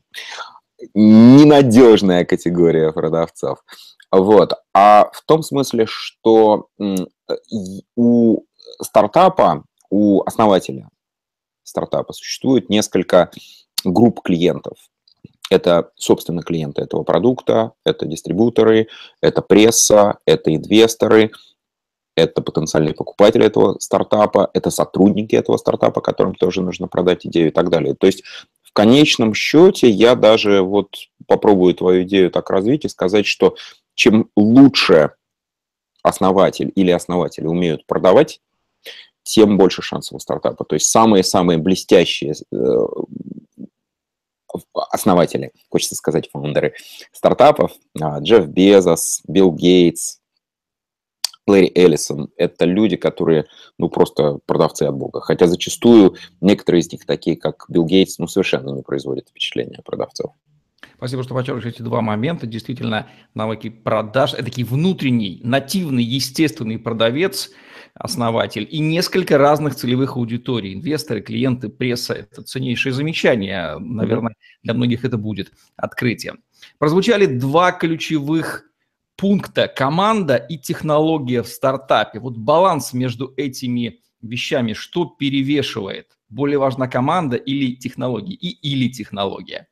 ненадежная 0.94 2.24
категория 2.24 2.92
продавцов. 2.92 3.64
Вот. 4.12 4.52
А 4.74 5.10
в 5.12 5.22
том 5.24 5.42
смысле, 5.42 5.86
что 5.88 6.68
у 7.96 8.42
стартапа, 8.82 9.64
у 9.90 10.22
основателя 10.22 10.88
стартапа 11.62 12.12
существует 12.12 12.68
несколько 12.68 13.30
групп 13.84 14.22
клиентов. 14.22 14.78
Это, 15.50 15.90
собственно, 15.96 16.42
клиенты 16.42 16.82
этого 16.82 17.02
продукта, 17.02 17.72
это 17.84 18.06
дистрибуторы, 18.06 18.86
это 19.20 19.42
пресса, 19.42 20.18
это 20.24 20.54
инвесторы. 20.54 21.32
это 22.20 22.42
потенциальные 22.42 22.94
покупатели 22.94 23.44
этого 23.44 23.78
стартапа, 23.78 24.50
это 24.52 24.70
сотрудники 24.70 25.34
этого 25.34 25.56
стартапа, 25.56 26.00
которым 26.00 26.34
тоже 26.34 26.62
нужно 26.62 26.88
продать 26.88 27.26
идею 27.26 27.48
и 27.48 27.50
так 27.50 27.70
далее. 27.70 27.94
То 27.94 28.06
есть 28.06 28.22
в 28.62 28.72
конечном 28.72 29.34
счете 29.34 29.88
я 29.88 30.14
даже 30.14 30.62
вот 30.62 30.88
попробую 31.26 31.74
твою 31.74 32.02
идею 32.02 32.30
так 32.30 32.50
развить 32.50 32.84
и 32.84 32.88
сказать, 32.88 33.26
что 33.26 33.56
чем 33.94 34.30
лучше 34.36 35.12
основатель 36.02 36.72
или 36.74 36.90
основатели 36.90 37.46
умеют 37.46 37.86
продавать, 37.86 38.40
тем 39.22 39.56
больше 39.56 39.82
шансов 39.82 40.16
у 40.16 40.18
стартапа. 40.18 40.64
То 40.64 40.74
есть 40.74 40.86
самые-самые 40.86 41.58
блестящие 41.58 42.34
э, 42.52 42.86
основатели, 44.90 45.52
хочется 45.68 45.94
сказать, 45.94 46.28
фаундеры 46.30 46.74
стартапов, 47.12 47.72
а, 48.00 48.20
Джефф 48.20 48.46
Безос, 48.46 49.20
Билл 49.28 49.52
Гейтс, 49.52 50.18
Лэри 51.46 51.72
Эллисон– 51.74 52.30
это 52.36 52.64
люди, 52.64 52.96
которые, 52.96 53.46
ну, 53.78 53.88
просто 53.88 54.38
продавцы 54.46 54.84
от 54.84 54.94
бога. 54.94 55.20
Хотя 55.20 55.46
зачастую 55.46 56.16
некоторые 56.40 56.80
из 56.80 56.92
них, 56.92 57.04
такие 57.06 57.36
как 57.36 57.64
Билл 57.68 57.84
Гейтс, 57.84 58.18
ну, 58.18 58.28
совершенно 58.28 58.70
не 58.70 58.82
производят 58.82 59.28
впечатления 59.28 59.80
продавцов. 59.84 60.32
Спасибо, 61.00 61.22
что 61.22 61.34
подчеркиваете 61.34 61.70
эти 61.70 61.82
два 61.82 62.02
момента. 62.02 62.46
Действительно, 62.46 63.06
навыки 63.34 63.70
продаж– 63.70 64.34
это 64.34 64.44
такой 64.44 64.64
внутренний, 64.64 65.40
нативный, 65.42 66.04
естественный 66.04 66.78
продавец, 66.78 67.50
основатель, 67.94 68.68
и 68.70 68.80
несколько 68.80 69.38
разных 69.38 69.76
целевых 69.76 70.16
аудиторий. 70.16 70.74
Инвесторы, 70.74 71.22
клиенты, 71.22 71.70
пресса– 71.70 72.12
это 72.14 72.42
ценнейшее 72.42 72.92
замечание. 72.92 73.78
Наверное, 73.78 74.34
для 74.62 74.74
многих 74.74 75.06
это 75.06 75.16
будет 75.16 75.52
открытие. 75.76 76.34
Прозвучали 76.78 77.24
два 77.24 77.72
ключевых 77.72 78.64
пункта 79.16 79.68
команда 79.68 80.36
и 80.36 80.58
технология 80.58 81.42
в 81.42 81.48
стартапе. 81.48 82.20
Вот 82.20 82.36
баланс 82.36 82.92
между 82.92 83.32
этими 83.38 84.00
вещами, 84.20 84.74
что 84.74 85.06
перевешивает? 85.06 86.18
Более 86.28 86.58
важна 86.58 86.88
команда 86.88 87.36
или 87.36 87.74
технология? 87.74 88.34
И 88.34 88.48
или 88.48 88.90
технология? 88.90 89.66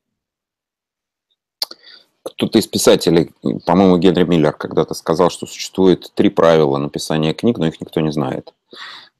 Кто-то 2.31 2.59
из 2.59 2.67
писателей, 2.67 3.31
по-моему, 3.67 3.99
Генри 3.99 4.25
Миллер 4.25 4.53
когда-то 4.53 4.95
сказал, 4.95 5.31
что 5.31 5.47
существует 5.47 6.13
три 6.15 6.31
правила 6.31 6.79
написания 6.79 7.35
книг, 7.35 7.59
но 7.59 7.67
их 7.67 7.81
никто 7.81 8.01
не 8.01 8.13
знает. 8.13 8.53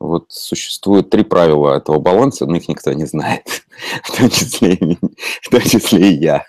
Вот 0.01 0.27
существует 0.29 1.11
три 1.11 1.25
правила 1.25 1.77
этого 1.77 1.99
баланса, 1.99 2.47
но 2.47 2.57
их 2.57 2.69
никто 2.69 2.93
не 2.93 3.05
знает, 3.05 3.65
в 4.05 4.17
том 4.17 4.31
числе, 4.31 4.79
в 5.43 5.51
том 5.51 5.61
числе 5.61 6.13
и 6.13 6.21
я. 6.21 6.45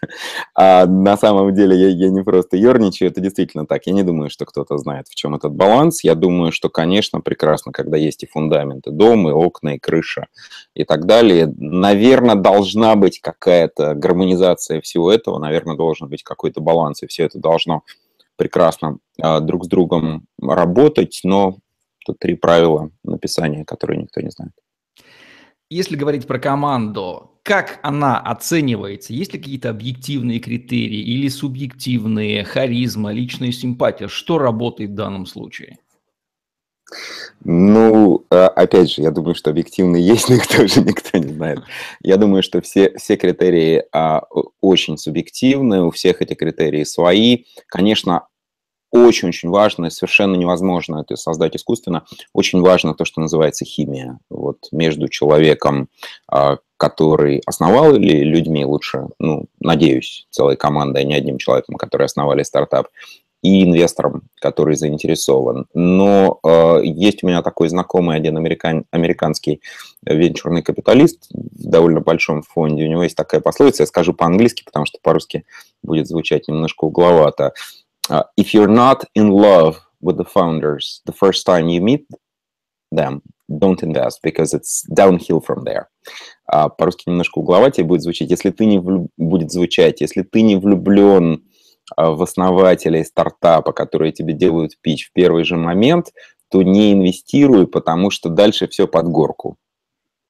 А 0.53 0.85
на 0.85 1.17
самом 1.17 1.55
деле 1.55 1.75
я, 1.75 1.87
я 1.87 2.09
не 2.09 2.23
просто 2.23 2.57
ерничаю, 2.57 3.09
это 3.09 3.21
действительно 3.21 3.65
так. 3.65 3.87
Я 3.87 3.93
не 3.93 4.03
думаю, 4.03 4.29
что 4.29 4.45
кто-то 4.45 4.77
знает, 4.77 5.07
в 5.07 5.15
чем 5.15 5.33
этот 5.33 5.53
баланс. 5.53 6.03
Я 6.03 6.13
думаю, 6.13 6.51
что, 6.51 6.69
конечно, 6.69 7.21
прекрасно, 7.21 7.71
когда 7.71 7.97
есть 7.97 8.21
и 8.21 8.27
фундаменты, 8.27 8.91
дом, 8.91 9.27
и 9.27 9.31
окна, 9.31 9.75
и 9.75 9.79
крыша, 9.79 10.27
и 10.75 10.83
так 10.83 11.07
далее. 11.07 11.51
Наверное, 11.57 12.35
должна 12.35 12.95
быть 12.95 13.19
какая-то 13.19 13.95
гармонизация 13.95 14.79
всего 14.81 15.11
этого, 15.11 15.39
наверное, 15.39 15.75
должен 15.75 16.07
быть 16.07 16.21
какой-то 16.21 16.61
баланс, 16.61 17.01
и 17.01 17.07
все 17.07 17.23
это 17.25 17.39
должно 17.39 17.81
прекрасно 18.35 18.99
а, 19.21 19.39
друг 19.39 19.65
с 19.65 19.67
другом 19.67 20.27
работать, 20.39 21.19
но 21.23 21.57
Тут 22.09 22.17
три 22.17 22.33
правила 22.33 22.89
написания, 23.03 23.63
которые 23.63 24.01
никто 24.01 24.19
не 24.19 24.31
знает. 24.31 24.51
Если 25.69 25.95
говорить 25.95 26.25
про 26.25 26.39
команду, 26.39 27.39
как 27.43 27.79
она 27.83 28.19
оценивается? 28.19 29.13
Есть 29.13 29.33
ли 29.33 29.37
какие-то 29.37 29.69
объективные 29.69 30.39
критерии 30.39 31.01
или 31.01 31.27
субъективные, 31.27 32.43
харизма, 32.45 33.11
личная 33.11 33.51
симпатия? 33.51 34.07
Что 34.07 34.39
работает 34.39 34.89
в 34.89 34.95
данном 34.95 35.27
случае? 35.27 35.77
Ну, 37.43 38.25
а, 38.31 38.47
опять 38.47 38.89
же, 38.89 39.03
я 39.03 39.11
думаю, 39.11 39.35
что 39.35 39.51
объективные 39.51 40.03
есть, 40.07 40.29
но 40.29 40.35
их 40.37 40.47
тоже 40.47 40.81
никто 40.81 41.15
не 41.19 41.31
знает. 41.31 41.59
Я 42.01 42.17
думаю, 42.17 42.41
что 42.41 42.59
все, 42.61 42.97
все 42.97 43.17
критерии 43.17 43.83
а, 43.91 44.23
очень 44.61 44.97
субъективны, 44.97 45.83
у 45.83 45.91
всех 45.91 46.23
эти 46.23 46.33
критерии 46.33 46.85
свои. 46.85 47.43
Конечно, 47.67 48.25
очень-очень 48.91 49.49
важно, 49.49 49.89
совершенно 49.89 50.35
невозможно 50.35 51.01
это 51.01 51.15
создать 51.15 51.55
искусственно, 51.55 52.05
очень 52.33 52.61
важно 52.61 52.93
то, 52.93 53.05
что 53.05 53.21
называется 53.21 53.65
химия. 53.65 54.19
Вот 54.29 54.67
между 54.71 55.07
человеком, 55.07 55.89
а, 56.27 56.57
который 56.77 57.41
основал, 57.45 57.95
или 57.95 58.23
людьми 58.23 58.65
лучше, 58.65 59.07
ну, 59.19 59.45
надеюсь, 59.59 60.27
целой 60.29 60.55
командой, 60.55 61.03
а 61.03 61.05
не 61.05 61.13
одним 61.13 61.37
человеком, 61.37 61.75
который 61.75 62.05
основали 62.05 62.43
стартап, 62.43 62.87
и 63.41 63.63
инвестором, 63.63 64.23
который 64.41 64.75
заинтересован. 64.75 65.65
Но 65.73 66.39
э, 66.43 66.81
есть 66.83 67.23
у 67.23 67.27
меня 67.27 67.41
такой 67.41 67.69
знакомый 67.69 68.17
один 68.17 68.37
американ, 68.37 68.85
американский 68.91 69.61
венчурный 70.05 70.61
капиталист 70.61 71.27
в 71.31 71.69
довольно 71.69 72.01
большом 72.01 72.41
фонде. 72.41 72.83
У 72.83 72.89
него 72.89 73.03
есть 73.03 73.15
такая 73.15 73.39
пословица, 73.39 73.83
я 73.83 73.87
скажу 73.87 74.13
по-английски, 74.13 74.63
потому 74.65 74.85
что 74.85 74.99
по-русски 75.01 75.45
будет 75.83 76.07
звучать 76.07 76.47
немножко 76.47 76.85
угловато. 76.85 77.53
Uh, 78.09 78.23
if 78.37 78.53
you're 78.53 78.67
not 78.67 79.05
in 79.13 79.29
love 79.29 79.79
with 80.01 80.17
the 80.17 80.25
founders 80.25 81.01
the 81.05 81.11
first 81.11 81.45
time 81.45 81.67
you 81.69 81.79
meet 81.79 82.07
them, 82.91 83.21
don't 83.59 83.83
invest 83.83 84.19
because 84.23 84.53
it's 84.53 84.81
downhill 84.93 85.39
from 85.41 85.63
there. 85.63 85.89
Uh, 86.51 86.69
по-русски 86.69 87.09
немножко 87.09 87.39
угловатее 87.39 87.85
будет 87.85 88.01
звучать. 88.01 88.31
Если 88.31 88.49
ты 88.49 88.65
не 88.65 88.79
влюб... 88.79 89.11
будет 89.17 89.51
звучать, 89.51 90.01
если 90.01 90.23
ты 90.23 90.41
не 90.41 90.55
влюблен 90.55 91.43
uh, 91.99 92.15
в 92.15 92.23
основателей 92.23 93.05
стартапа, 93.05 93.73
которые 93.73 94.11
тебе 94.11 94.33
делают 94.33 94.79
пич 94.81 95.09
в 95.09 95.13
первый 95.13 95.43
же 95.43 95.55
момент, 95.55 96.11
то 96.49 96.63
не 96.63 96.93
инвестируй, 96.93 97.67
потому 97.67 98.09
что 98.09 98.29
дальше 98.29 98.67
все 98.67 98.87
под 98.87 99.07
горку. 99.07 99.57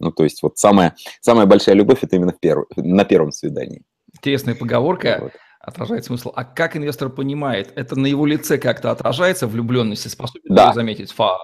Ну, 0.02 0.12
то 0.12 0.24
есть 0.24 0.44
вот 0.44 0.58
самая, 0.58 0.96
самая 1.22 1.46
большая 1.46 1.76
любовь– 1.76 2.00
это 2.02 2.18
именно 2.18 2.34
в 2.34 2.40
перв... 2.40 2.66
на 2.76 3.06
первом 3.06 3.32
свидании. 3.32 3.84
Интересная 4.14 4.56
поговорка. 4.56 5.20
Вот 5.22 5.32
отражает 5.70 6.06
смысл. 6.06 6.32
А 6.36 6.44
как 6.44 6.76
инвестор 6.76 7.10
понимает, 7.10 7.72
это 7.76 7.98
на 7.98 8.08
его 8.08 8.26
лице 8.26 8.58
как-то 8.58 8.92
отражается 8.92 9.48
влюбленности, 9.48 10.08
способен 10.08 10.54
да. 10.54 10.74
заметить 10.74 11.12
фа 11.12 11.38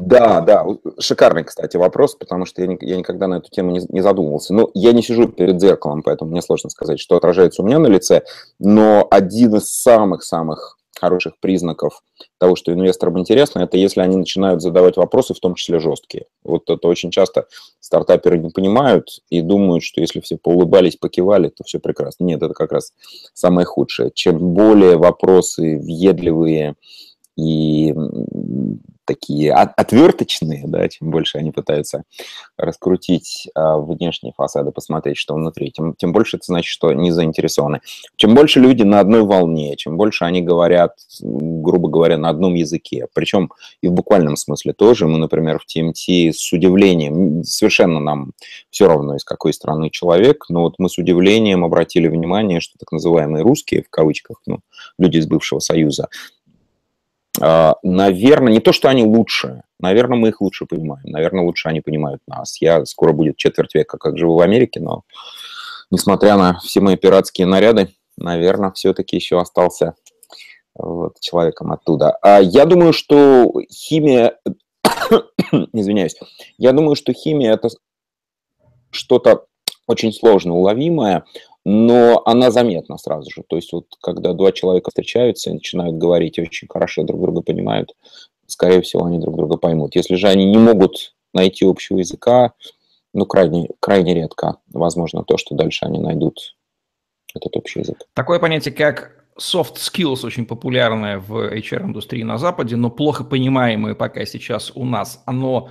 Да, 0.00 0.40
да, 0.40 0.66
шикарный, 0.98 1.44
кстати, 1.44 1.76
вопрос, 1.76 2.14
потому 2.14 2.44
что 2.44 2.62
я, 2.62 2.76
я 2.80 2.96
никогда 2.96 3.26
на 3.26 3.36
эту 3.36 3.50
тему 3.50 3.70
не, 3.70 3.80
не 3.88 4.00
задумывался. 4.00 4.52
Но 4.54 4.70
я 4.74 4.92
не 4.92 5.02
сижу 5.02 5.28
перед 5.28 5.60
зеркалом, 5.60 6.02
поэтому 6.02 6.30
мне 6.30 6.42
сложно 6.42 6.70
сказать, 6.70 7.00
что 7.00 7.16
отражается 7.16 7.62
у 7.62 7.64
меня 7.64 7.78
на 7.78 7.86
лице, 7.86 8.22
но 8.58 9.06
один 9.10 9.56
из 9.56 9.72
самых-самых 9.72 10.78
хороших 11.02 11.34
признаков 11.40 12.00
того, 12.38 12.54
что 12.54 12.72
инвесторам 12.72 13.18
интересно, 13.18 13.58
это 13.60 13.76
если 13.76 14.00
они 14.00 14.16
начинают 14.16 14.62
задавать 14.62 14.96
вопросы, 14.96 15.34
в 15.34 15.40
том 15.40 15.56
числе 15.56 15.80
жесткие. 15.80 16.26
Вот 16.44 16.70
это 16.70 16.86
очень 16.86 17.10
часто 17.10 17.46
стартаперы 17.80 18.38
не 18.38 18.50
понимают 18.50 19.08
и 19.28 19.40
думают, 19.40 19.82
что 19.82 20.00
если 20.00 20.20
все 20.20 20.36
поулыбались, 20.36 20.94
покивали, 20.96 21.48
то 21.48 21.64
все 21.64 21.80
прекрасно. 21.80 22.24
Нет, 22.24 22.40
это 22.40 22.54
как 22.54 22.70
раз 22.70 22.92
самое 23.34 23.66
худшее. 23.66 24.12
Чем 24.14 24.54
более 24.54 24.96
вопросы 24.96 25.76
въедливые 25.76 26.76
и 27.36 27.92
такие 29.04 29.52
отверточные, 29.52 30.64
да, 30.66 30.88
чем 30.88 31.10
больше 31.10 31.38
они 31.38 31.50
пытаются 31.50 32.04
раскрутить 32.56 33.48
а, 33.54 33.78
внешние 33.78 34.32
фасады, 34.36 34.70
посмотреть, 34.72 35.16
что 35.16 35.34
внутри, 35.34 35.70
тем, 35.70 35.94
тем 35.94 36.12
больше 36.12 36.36
это 36.36 36.44
значит, 36.46 36.70
что 36.70 36.92
не 36.92 37.10
заинтересованы. 37.10 37.80
Чем 38.16 38.34
больше 38.34 38.60
люди 38.60 38.82
на 38.82 39.00
одной 39.00 39.22
волне, 39.22 39.76
чем 39.76 39.96
больше 39.96 40.24
они 40.24 40.42
говорят, 40.42 40.94
грубо 41.20 41.88
говоря, 41.88 42.16
на 42.18 42.28
одном 42.28 42.54
языке, 42.54 43.06
причем 43.12 43.52
и 43.80 43.88
в 43.88 43.92
буквальном 43.92 44.36
смысле 44.36 44.72
тоже. 44.72 45.06
Мы, 45.06 45.18
например, 45.18 45.58
в 45.58 45.66
TMT 45.66 46.32
с 46.32 46.52
удивлением, 46.52 47.44
совершенно 47.44 48.00
нам 48.00 48.32
все 48.70 48.86
равно, 48.88 49.16
из 49.16 49.24
какой 49.24 49.52
страны 49.52 49.90
человек, 49.90 50.46
но 50.48 50.62
вот 50.62 50.74
мы 50.78 50.88
с 50.88 50.98
удивлением 50.98 51.64
обратили 51.64 52.08
внимание, 52.08 52.60
что 52.60 52.78
так 52.78 52.92
называемые 52.92 53.42
русские, 53.42 53.82
в 53.82 53.90
кавычках, 53.90 54.40
ну, 54.46 54.60
люди 54.98 55.18
из 55.18 55.26
бывшего 55.26 55.58
Союза, 55.58 56.08
наверное, 57.82 58.52
не 58.52 58.60
то, 58.60 58.72
что 58.72 58.88
они 58.88 59.04
лучше, 59.04 59.62
наверное, 59.80 60.16
мы 60.16 60.28
их 60.28 60.40
лучше 60.40 60.64
понимаем, 60.64 61.04
наверное, 61.04 61.44
лучше 61.44 61.68
они 61.68 61.80
понимают 61.80 62.22
нас. 62.26 62.60
Я 62.60 62.84
скоро 62.84 63.12
будет 63.12 63.36
четверть 63.36 63.74
века, 63.74 63.98
как 63.98 64.16
живу 64.16 64.36
в 64.36 64.40
Америке, 64.40 64.80
но 64.80 65.02
несмотря 65.90 66.36
на 66.36 66.60
все 66.60 66.80
мои 66.80 66.96
пиратские 66.96 67.46
наряды, 67.46 67.88
наверное, 68.16 68.70
все-таки 68.70 69.16
еще 69.16 69.40
остался 69.40 69.94
вот, 70.74 71.18
человеком 71.20 71.72
оттуда. 71.72 72.12
А 72.22 72.40
я 72.40 72.64
думаю, 72.64 72.92
что 72.92 73.52
химия, 73.70 74.38
извиняюсь, 75.72 76.16
я 76.58 76.72
думаю, 76.72 76.94
что 76.94 77.12
химия 77.12 77.54
это 77.54 77.68
что-то 78.90 79.46
очень 79.86 80.12
сложно 80.12 80.54
уловимое, 80.54 81.24
но 81.64 82.22
она 82.24 82.50
заметна 82.50 82.98
сразу 82.98 83.30
же. 83.30 83.42
То 83.46 83.56
есть 83.56 83.72
вот 83.72 83.86
когда 84.00 84.32
два 84.32 84.52
человека 84.52 84.90
встречаются 84.90 85.50
и 85.50 85.54
начинают 85.54 85.96
говорить 85.96 86.38
очень 86.38 86.68
хорошо 86.68 87.04
друг 87.04 87.20
друга 87.20 87.42
понимают, 87.42 87.94
скорее 88.46 88.82
всего, 88.82 89.04
они 89.04 89.18
друг 89.18 89.36
друга 89.36 89.56
поймут. 89.56 89.94
Если 89.94 90.16
же 90.16 90.28
они 90.28 90.46
не 90.46 90.58
могут 90.58 91.14
найти 91.32 91.64
общего 91.64 91.98
языка, 91.98 92.52
ну, 93.14 93.26
крайне, 93.26 93.68
крайне 93.80 94.14
редко 94.14 94.58
возможно 94.72 95.22
то, 95.22 95.36
что 95.36 95.54
дальше 95.54 95.84
они 95.84 95.98
найдут 95.98 96.56
этот 97.34 97.56
общий 97.56 97.80
язык. 97.80 97.98
Такое 98.14 98.38
понятие, 98.38 98.74
как 98.74 99.24
soft 99.38 99.76
skills 99.76 100.26
очень 100.26 100.46
популярное 100.46 101.18
в 101.18 101.52
HR-индустрии 101.52 102.22
на 102.22 102.38
Западе, 102.38 102.76
но 102.76 102.90
плохо 102.90 103.24
понимаемое 103.24 103.94
пока 103.94 104.24
сейчас 104.24 104.72
у 104.74 104.84
нас. 104.84 105.22
Оно, 105.26 105.70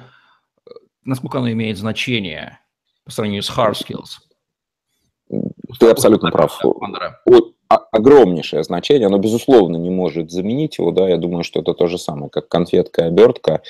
э, 0.65 0.71
насколько 1.03 1.39
оно 1.39 1.51
имеет 1.51 1.77
значение 1.77 2.59
по 3.03 3.11
сравнению 3.11 3.43
с 3.43 3.49
hard 3.49 3.73
skills? 3.73 4.30
Ты 5.79 5.89
абсолютно 5.89 6.31
прав. 6.31 6.59
Огромнейшее 7.91 8.63
значение, 8.63 9.07
оно, 9.07 9.17
безусловно, 9.17 9.77
не 9.77 9.89
может 9.89 10.29
заменить 10.29 10.77
его, 10.77 10.91
да, 10.91 11.07
я 11.07 11.17
думаю, 11.17 11.43
что 11.43 11.61
это 11.61 11.73
то 11.73 11.87
же 11.87 11.97
самое, 11.97 12.29
как 12.29 12.49
конфетка 12.49 13.03
и 13.03 13.05
обертка. 13.05 13.61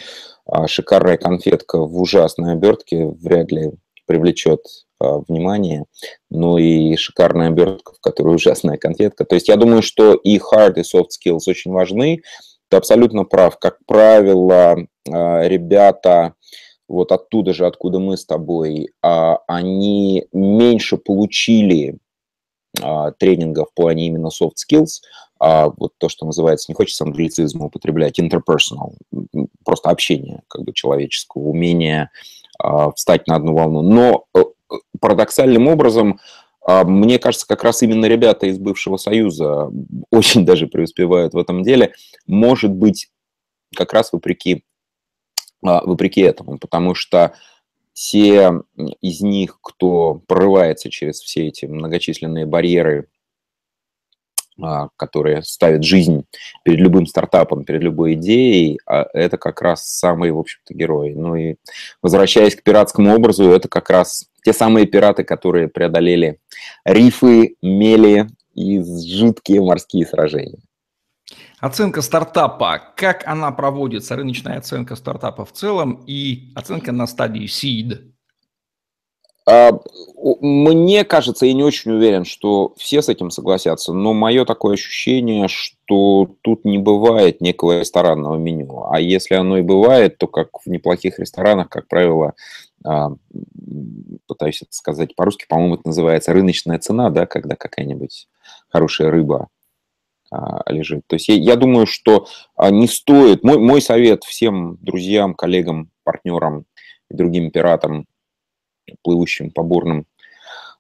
А 0.46 0.68
шикарная 0.68 1.18
конфетка 1.18 1.78
в 1.80 2.02
ужасной 2.02 2.54
обертке 2.54 3.06
вряд 3.06 3.52
ли 3.52 3.74
привлечет 4.08 4.62
а, 5.00 5.20
внимание, 5.28 5.86
но 6.30 6.58
и 6.58 6.96
шикарная 6.96 7.50
обертка, 7.50 7.94
в 7.94 8.02
которой 8.02 8.36
ужасная 8.36 8.78
конфетка. 8.78 9.24
То 9.26 9.36
есть 9.36 9.48
я 9.48 9.56
думаю, 9.56 9.82
что 9.82 10.14
и 10.16 10.38
hard, 10.38 10.74
и 10.78 10.82
soft 10.82 11.10
skills 11.18 11.42
очень 11.48 11.72
важны. 11.72 12.22
Ты 12.70 12.78
абсолютно 12.78 13.24
прав. 13.24 13.60
Как 13.60 13.78
правило, 13.86 14.78
а, 15.10 15.48
ребята 15.48 16.34
вот 16.92 17.12
оттуда 17.12 17.54
же, 17.54 17.66
откуда 17.66 18.00
мы 18.00 18.18
с 18.18 18.26
тобой, 18.26 18.90
а, 19.02 19.40
они 19.48 20.26
меньше 20.32 20.98
получили 20.98 21.98
тренингов 23.20 23.70
в 23.70 23.74
плане 23.74 24.08
именно 24.08 24.28
soft 24.28 24.54
skills, 24.56 25.02
вот 25.40 25.92
то, 25.98 26.08
что 26.08 26.26
называется, 26.26 26.72
не 26.72 26.74
хочется 26.74 27.04
англицизм 27.04 27.62
употреблять, 27.62 28.18
interpersonal, 28.18 28.94
просто 29.66 29.90
общение 29.90 30.42
как 30.48 30.64
бы 30.64 30.72
человеческого, 30.72 31.42
умение 31.42 32.12
встать 32.96 33.28
на 33.28 33.36
одну 33.36 33.54
волну. 33.54 33.82
Но 33.82 34.26
э, 34.34 34.44
парадоксальным 35.00 35.68
образом, 35.68 36.20
а, 36.66 36.84
мне 36.84 37.20
кажется, 37.20 37.48
как 37.48 37.64
раз 37.64 37.82
именно 37.82 38.06
ребята 38.06 38.48
из 38.48 38.60
бывшего 38.60 38.98
Союза 38.98 39.72
очень 40.12 40.46
даже 40.46 40.68
преуспевают 40.68 41.34
в 41.34 41.38
этом 41.38 41.64
деле, 41.64 41.94
может 42.28 42.72
быть, 42.72 43.10
как 43.76 43.94
раз 43.94 44.14
вопреки, 44.14 44.56
а, 44.56 44.62
вопреки 45.62 46.22
этому, 46.22 46.58
потому 46.58 46.96
что 46.96 47.34
те 47.94 48.52
из 49.02 49.22
них, 49.22 49.60
кто 49.62 50.22
прорывается 50.28 50.90
через 50.90 51.20
все 51.20 51.48
эти 51.48 51.66
многочисленные 51.66 52.46
барьеры 52.46 53.08
а, 54.62 54.90
которые 54.96 55.44
ставят 55.44 55.84
жизнь 55.84 56.26
перед 56.64 56.80
любым 56.80 57.08
стартапом, 57.08 57.64
перед 57.64 57.82
любой 57.82 58.14
идеей, 58.14 58.80
а 58.86 59.08
это 59.14 59.38
как 59.38 59.62
раз 59.62 59.88
самые, 59.88 60.34
в 60.34 60.38
общем-то, 60.38 60.74
герои. 60.74 61.14
Ну 61.14 61.36
и 61.36 61.56
возвращаясь 62.02 62.56
к 62.56 62.64
пиратскому 62.64 63.16
образу, 63.16 63.50
это 63.50 63.68
как 63.68 63.90
раз 63.90 64.28
те 64.44 64.54
самые 64.54 64.86
пираты, 64.86 65.24
которые 65.24 65.68
преодолели 65.68 66.40
рифы, 66.86 67.56
мели 67.62 68.28
и 68.54 68.82
жуткие 68.82 69.62
морские 69.62 70.06
сражения. 70.06 70.60
Оценка 71.62 72.02
стартапа. 72.02 72.82
Как 72.96 73.26
она 73.28 73.52
проводится? 73.52 74.16
Рыночная 74.16 74.58
оценка 74.58 74.96
стартапа 74.96 75.46
в 75.46 75.52
целом 75.52 76.04
и 76.08 76.52
оценка 76.56 76.92
на 76.92 77.06
стадии 77.06 77.46
seed. 77.46 78.12
А, 79.48 79.72
мне 80.42 81.04
кажется, 81.04 81.46
я 81.46 81.54
не 81.54 81.64
очень 81.64 81.92
уверен, 81.92 82.26
что 82.26 82.74
все 82.78 83.04
с 83.04 83.10
этим 83.10 83.30
согласятся, 83.30 83.94
но 83.94 84.14
мое 84.14 84.44
такое 84.46 84.74
ощущение, 84.74 85.48
что 85.48 86.36
тут 86.42 86.66
не 86.66 86.80
бывает 86.80 87.42
некого 87.42 87.80
ресторанного 87.80 88.38
меню. 88.38 88.88
А 88.90 89.00
если 89.00 89.36
оно 89.36 89.60
и 89.60 89.62
бывает, 89.62 90.18
то 90.18 90.26
как 90.26 90.50
в 90.66 90.68
неплохих 90.68 91.20
ресторанах, 91.20 91.70
как 91.70 91.88
правило, 91.88 92.34
а, 92.84 93.12
пытаюсь 94.26 94.64
это 94.64 94.74
сказать 94.74 95.16
по-русски, 95.16 95.46
по-моему, 95.48 95.76
это 95.76 95.88
называется 95.88 96.34
рыночная 96.34 96.80
цена, 96.80 97.12
да, 97.12 97.28
когда 97.28 97.56
какая-нибудь 97.56 98.28
хорошая 98.70 99.12
рыба 99.12 99.50
лежит. 100.68 101.02
То 101.08 101.16
есть 101.16 101.28
я, 101.28 101.36
я 101.36 101.56
думаю, 101.56 101.86
что 101.86 102.28
не 102.60 102.88
стоит, 102.88 103.44
мой, 103.44 103.58
мой 103.58 103.82
совет 103.82 104.24
всем 104.24 104.78
друзьям, 104.82 105.34
коллегам, 105.34 105.92
партнерам 106.04 106.66
и 107.10 107.16
другим 107.16 107.52
пиратам 107.52 108.06
плывущим 109.04 109.52
по 109.52 109.64
бурным 109.64 110.06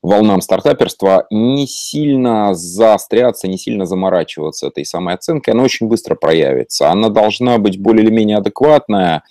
волнам 0.02 0.42
стартаперства, 0.42 1.28
не 1.30 1.68
сильно 1.68 2.54
заостряться, 2.54 3.48
не 3.48 3.58
сильно 3.58 3.86
заморачиваться 3.86 4.68
этой 4.68 4.84
самой 4.84 5.16
оценкой, 5.16 5.54
она 5.54 5.64
очень 5.64 5.88
быстро 5.88 6.16
проявится. 6.16 6.90
Она 6.90 7.10
должна 7.10 7.58
быть 7.60 7.80
более 7.80 8.04
или 8.04 8.12
менее 8.12 8.38
адекватная, 8.38 9.18
а, 9.18 9.24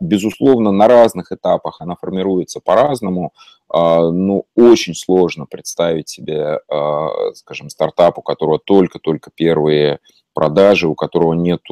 безусловно, 0.00 0.72
на 0.72 0.88
разных 0.88 1.32
этапах 1.32 1.80
она 1.80 1.94
формируется 1.96 2.60
по-разному, 2.60 3.32
а, 3.68 4.10
но 4.10 4.44
очень 4.54 4.94
сложно 4.94 5.46
представить 5.46 6.08
себе, 6.08 6.60
а, 6.68 7.08
скажем, 7.34 7.70
стартап, 7.70 8.18
у 8.18 8.22
которого 8.22 8.58
только-только 8.58 9.30
первые 9.34 9.98
продажи, 10.32 10.88
у 10.88 10.94
которого 10.94 11.32
нет 11.32 11.62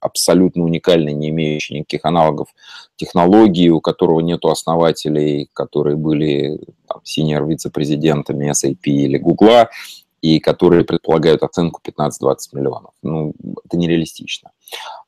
абсолютно 0.00 0.64
уникальной, 0.64 1.12
не 1.12 1.28
имеющей 1.28 1.74
никаких 1.74 2.06
аналогов 2.06 2.48
технологии, 2.96 3.68
у 3.68 3.80
которого 3.80 4.20
нет 4.20 4.44
основателей, 4.44 5.50
которые 5.52 5.96
были 5.96 6.58
синер 7.04 7.44
вице-президентами 7.44 8.50
SAP 8.50 8.84
или 8.84 9.18
Гугла, 9.18 9.68
и 10.22 10.40
которые 10.40 10.84
предполагают 10.84 11.42
оценку 11.42 11.80
15-20 11.86 12.36
миллионов. 12.52 12.92
Ну, 13.02 13.34
это 13.64 13.76
нереалистично. 13.76 14.50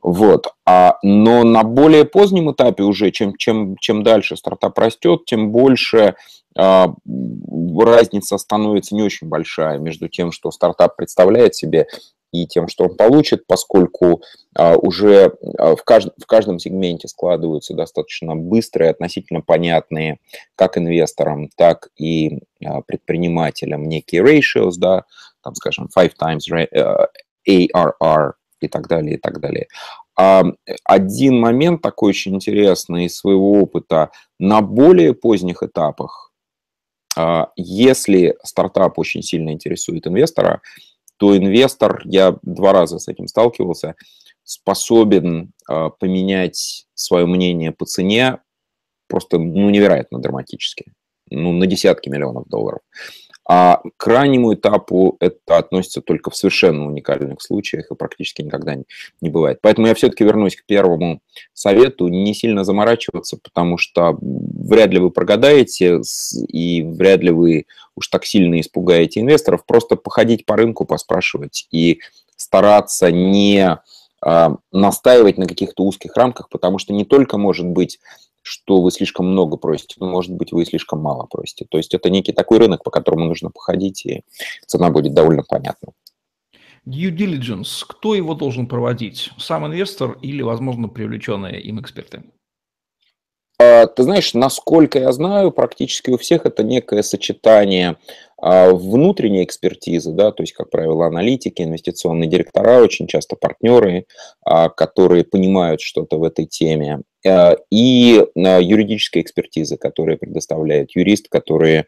Вот. 0.03 0.53
А, 0.66 0.96
но 1.03 1.44
на 1.44 1.62
более 1.62 2.05
позднем 2.05 2.53
этапе 2.53 2.83
уже, 2.83 3.11
чем, 3.11 3.37
чем, 3.37 3.77
чем 3.77 4.03
дальше 4.03 4.37
стартап 4.37 4.79
растет, 4.79 5.25
тем 5.27 5.51
больше 5.51 6.14
а, 6.57 6.94
разница 7.79 8.38
становится 8.38 8.94
не 8.94 9.03
очень 9.03 9.29
большая 9.29 9.79
между 9.79 10.09
тем, 10.09 10.33
что 10.33 10.51
стартап 10.51 10.96
представляет 10.96 11.55
себе, 11.55 11.87
и 12.33 12.46
тем, 12.46 12.68
что 12.68 12.85
он 12.85 12.96
получит, 12.96 13.46
поскольку 13.46 14.23
а, 14.57 14.77
уже 14.77 15.33
а, 15.59 15.75
в, 15.75 15.83
кажд, 15.85 16.12
в 16.16 16.27
каждом 16.27 16.59
сегменте 16.59 17.09
складываются 17.09 17.75
достаточно 17.75 18.37
быстрые, 18.37 18.90
относительно 18.90 19.40
понятные 19.40 20.18
как 20.55 20.79
инвесторам, 20.79 21.49
так 21.57 21.88
и 21.96 22.40
а, 22.64 22.83
предпринимателям 22.83 23.85
некие 23.85 24.23
ratios, 24.23 24.75
да, 24.79 25.05
там, 25.42 25.55
скажем, 25.55 25.88
five 25.96 26.12
times 26.20 26.49
ARR 27.49 28.33
и 28.61 28.68
так 28.68 28.88
далее, 28.88 29.16
и 29.16 29.18
так 29.18 29.40
далее. 29.40 29.68
Один 30.85 31.40
момент 31.40 31.83
такой 31.83 32.11
очень 32.11 32.35
интересный 32.35 33.07
из 33.07 33.16
своего 33.16 33.53
опыта 33.61 34.11
на 34.38 34.61
более 34.61 35.14
поздних 35.14 35.62
этапах, 35.62 36.33
если 37.57 38.37
стартап 38.42 38.99
очень 38.99 39.23
сильно 39.23 39.51
интересует 39.51 40.07
инвестора, 40.07 40.61
то 41.16 41.37
инвестор, 41.37 42.01
я 42.05 42.38
два 42.42 42.73
раза 42.73 42.99
с 42.99 43.07
этим 43.07 43.27
сталкивался, 43.27 43.94
способен 44.42 45.53
э, 45.68 45.90
поменять 45.99 46.87
свое 46.94 47.27
мнение 47.27 47.73
по 47.73 47.85
цене 47.85 48.38
просто 49.07 49.38
ну, 49.38 49.68
невероятно 49.68 50.18
драматически, 50.18 50.92
ну, 51.29 51.53
на 51.53 51.66
десятки 51.66 52.09
миллионов 52.09 52.49
долларов. 52.49 52.81
А 53.48 53.81
к 53.96 54.07
раннему 54.07 54.55
этапу 54.55 55.16
это 55.18 55.59
относится 55.59 56.00
только 56.00 56.31
в 56.31 56.37
совершенно 56.37 56.87
уникальных 56.87 57.42
случаях 57.42 57.90
и 57.90 57.94
практически 57.94 58.42
никогда 58.42 58.76
не, 58.76 58.85
не 59.20 59.29
бывает. 59.29 59.59
Поэтому 59.61 59.88
я 59.88 59.94
все-таки 59.94 60.22
вернусь 60.24 60.57
к 60.57 60.64
первому 60.66 61.20
совету, 61.53 62.07
не 62.09 62.33
сильно 62.35 62.64
заморачиваться, 62.64 63.38
потому 63.42 63.76
что 63.76 64.18
вряд 64.20 64.90
ли 64.90 65.00
вы 65.00 65.11
прогадаете 65.11 66.00
и 66.48 66.83
вряд 66.83 67.22
ли 67.22 67.31
вы 67.31 67.66
уж 67.96 68.09
так 68.09 68.24
сильно 68.24 68.61
испугаете 68.61 69.20
инвесторов. 69.20 69.64
Просто 69.66 69.96
походить 69.96 70.46
по 70.46 70.57
рынку, 70.57 70.85
поспрашивать 70.85 71.66
и 71.72 72.00
стараться 72.37 73.11
не 73.11 73.79
а, 74.22 74.57
настаивать 74.70 75.38
на 75.38 75.46
каких-то 75.46 75.85
узких 75.85 76.14
рамках, 76.16 76.48
потому 76.50 76.79
что 76.79 76.92
не 76.92 77.05
только 77.05 77.38
может 77.38 77.66
быть 77.66 77.98
что 78.42 78.81
вы 78.81 78.90
слишком 78.90 79.26
много 79.26 79.57
просите, 79.57 79.96
но, 79.98 80.07
может 80.07 80.33
быть, 80.33 80.53
вы 80.53 80.64
слишком 80.64 81.00
мало 81.00 81.26
просите. 81.26 81.66
То 81.68 81.79
есть 81.79 81.94
это 81.94 82.11
некий 82.11 82.33
такой 82.33 82.59
рынок, 82.59 82.83
по 82.85 82.90
которому 82.90 83.26
нужно 83.26 83.50
походить, 83.50 84.07
и 84.07 84.22
цена 84.66 84.90
будет 84.90 85.14
довольно 85.14 85.42
понятна. 85.42 85.92
Due 86.87 87.11
diligence, 87.14 87.85
кто 87.87 88.14
его 88.14 88.35
должен 88.35 88.66
проводить? 88.66 89.31
Сам 89.38 89.66
инвестор 89.66 90.18
или, 90.22 90.40
возможно, 90.40 90.88
привлеченные 90.88 91.61
им 91.61 91.81
эксперты? 91.81 92.24
А, 93.59 93.87
ты 93.87 94.05
знаешь, 94.05 94.33
насколько 94.33 94.98
я 94.98 95.12
знаю, 95.12 95.50
практически 95.50 96.11
у 96.11 96.16
всех 96.16 96.46
это 96.46 96.62
некое 96.62 97.03
сочетание 97.03 97.98
а, 98.40 98.72
внутренней 98.72 99.44
экспертизы, 99.44 100.12
да, 100.12 100.33
то 100.33 100.42
есть, 100.42 100.53
как 100.53 100.70
правило, 100.70 101.07
аналитики, 101.07 101.62
инвестиционные 101.62 102.29
директора, 102.29 102.83
очень 102.83 103.07
часто 103.07 103.37
партнеры, 103.37 104.07
а, 104.42 104.68
которые 104.68 105.24
понимают 105.24 105.81
что-то 105.81 106.18
в 106.18 106.24
этой 106.24 106.46
теме, 106.46 107.00
и 107.22 108.24
юридическая 108.35 109.22
экспертиза, 109.22 109.76
которая 109.76 110.16
предоставляет 110.16 110.96
юрист, 110.96 111.29
которые 111.29 111.85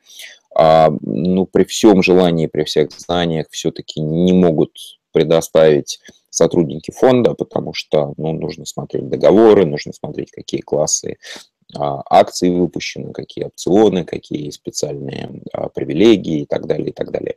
ну, 0.54 1.46
при 1.46 1.64
всем 1.64 2.02
желании, 2.02 2.48
при 2.48 2.64
всех 2.64 2.90
знаниях 2.92 3.46
все-таки 3.50 4.02
не 4.02 4.34
могут 4.34 4.72
предоставить 5.10 6.00
сотрудники 6.32 6.90
фонда, 6.90 7.34
потому 7.34 7.74
что 7.74 8.14
ну, 8.16 8.32
нужно 8.32 8.64
смотреть 8.64 9.08
договоры, 9.08 9.66
нужно 9.66 9.92
смотреть, 9.92 10.30
какие 10.30 10.60
классы 10.60 11.16
а, 11.16 11.51
акции 11.74 12.50
выпущены, 12.50 13.12
какие 13.12 13.44
опционы, 13.44 14.04
какие 14.04 14.50
специальные 14.50 15.42
а, 15.52 15.68
привилегии 15.68 16.42
и 16.42 16.46
так 16.46 16.66
далее, 16.66 16.88
и 16.88 16.92
так 16.92 17.10
далее. 17.10 17.36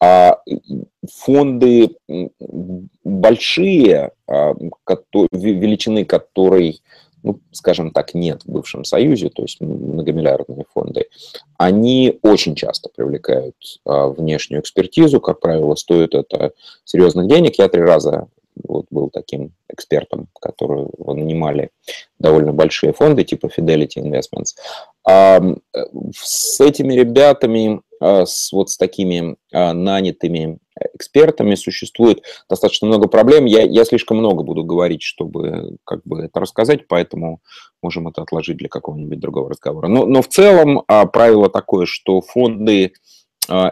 А 0.00 0.38
фонды 1.10 1.96
большие, 3.04 4.12
а, 4.28 4.54
величины 5.32 6.04
которой 6.04 6.80
ну, 7.24 7.40
скажем 7.52 7.90
так, 7.90 8.12
нет 8.12 8.42
в 8.44 8.52
бывшем 8.52 8.84
Союзе, 8.84 9.30
то 9.30 9.42
есть 9.42 9.58
многомиллиардные 9.58 10.66
фонды, 10.74 11.06
они 11.56 12.18
очень 12.20 12.54
часто 12.54 12.90
привлекают 12.94 13.56
а, 13.86 14.08
внешнюю 14.08 14.60
экспертизу, 14.60 15.22
как 15.22 15.40
правило, 15.40 15.74
стоит 15.74 16.14
это 16.14 16.52
серьезных 16.84 17.26
денег. 17.26 17.54
Я 17.56 17.68
три 17.68 17.80
раза 17.80 18.28
вот 18.62 18.86
был 18.90 19.10
таким 19.10 19.52
экспертом, 19.68 20.28
которого 20.40 21.14
нанимали 21.14 21.70
довольно 22.18 22.52
большие 22.52 22.92
фонды 22.92 23.24
типа 23.24 23.46
Fidelity 23.46 23.96
Investments. 23.96 24.56
А, 25.06 25.40
с 26.14 26.60
этими 26.60 26.94
ребятами, 26.94 27.80
а, 28.00 28.26
с, 28.26 28.52
вот 28.52 28.70
с 28.70 28.76
такими 28.76 29.36
а, 29.52 29.72
нанятыми 29.72 30.58
экспертами 30.94 31.54
существует 31.54 32.22
достаточно 32.48 32.88
много 32.88 33.08
проблем. 33.08 33.44
Я, 33.44 33.62
я 33.62 33.84
слишком 33.84 34.18
много 34.18 34.42
буду 34.42 34.64
говорить, 34.64 35.02
чтобы 35.02 35.76
как 35.84 36.00
бы 36.04 36.24
это 36.24 36.40
рассказать, 36.40 36.88
поэтому 36.88 37.40
можем 37.82 38.08
это 38.08 38.22
отложить 38.22 38.56
для 38.56 38.68
какого-нибудь 38.68 39.20
другого 39.20 39.50
разговора. 39.50 39.88
Но, 39.88 40.06
но 40.06 40.22
в 40.22 40.28
целом 40.28 40.82
а, 40.88 41.06
правило 41.06 41.48
такое, 41.48 41.86
что 41.86 42.20
фонды 42.20 42.92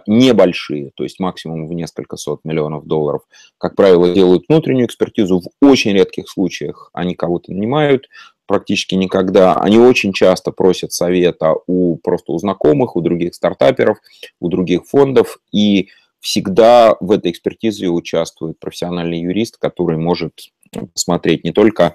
небольшие, 0.07 0.91
то 0.95 1.03
есть 1.03 1.19
максимум 1.19 1.67
в 1.67 1.73
несколько 1.73 2.17
сот 2.17 2.41
миллионов 2.45 2.87
долларов, 2.87 3.23
как 3.59 3.75
правило, 3.75 4.13
делают 4.13 4.45
внутреннюю 4.49 4.87
экспертизу. 4.87 5.41
В 5.41 5.67
очень 5.67 5.93
редких 5.93 6.29
случаях 6.29 6.91
они 6.93 7.15
кого-то 7.15 7.53
нанимают, 7.53 8.09
практически 8.47 8.95
никогда. 8.95 9.55
Они 9.55 9.79
очень 9.79 10.13
часто 10.13 10.51
просят 10.51 10.93
совета 10.93 11.55
у 11.67 11.97
просто 11.97 12.33
у 12.33 12.39
знакомых, 12.39 12.97
у 12.97 13.01
других 13.01 13.35
стартаперов, 13.35 13.99
у 14.41 14.49
других 14.49 14.85
фондов, 14.85 15.39
и 15.53 15.89
всегда 16.21 16.97
в 17.01 17.11
этой 17.11 17.31
экспертизе 17.31 17.89
участвует 17.89 18.59
профессиональный 18.59 19.21
юрист, 19.21 19.57
который 19.57 19.97
может 19.97 20.33
посмотреть 20.95 21.45
не 21.45 21.53
только 21.53 21.95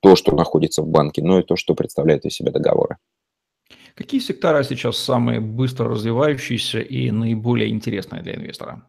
то, 0.00 0.16
что 0.16 0.34
находится 0.34 0.82
в 0.82 0.88
банке, 0.88 1.22
но 1.22 1.40
и 1.40 1.42
то, 1.42 1.56
что 1.56 1.74
представляет 1.74 2.24
из 2.24 2.34
себя 2.34 2.52
договоры. 2.52 2.98
Какие 3.96 4.20
сектора 4.20 4.62
сейчас 4.62 4.98
самые 4.98 5.40
быстро 5.40 5.88
развивающиеся 5.88 6.80
и 6.80 7.10
наиболее 7.10 7.70
интересные 7.70 8.22
для 8.22 8.34
инвестора? 8.34 8.82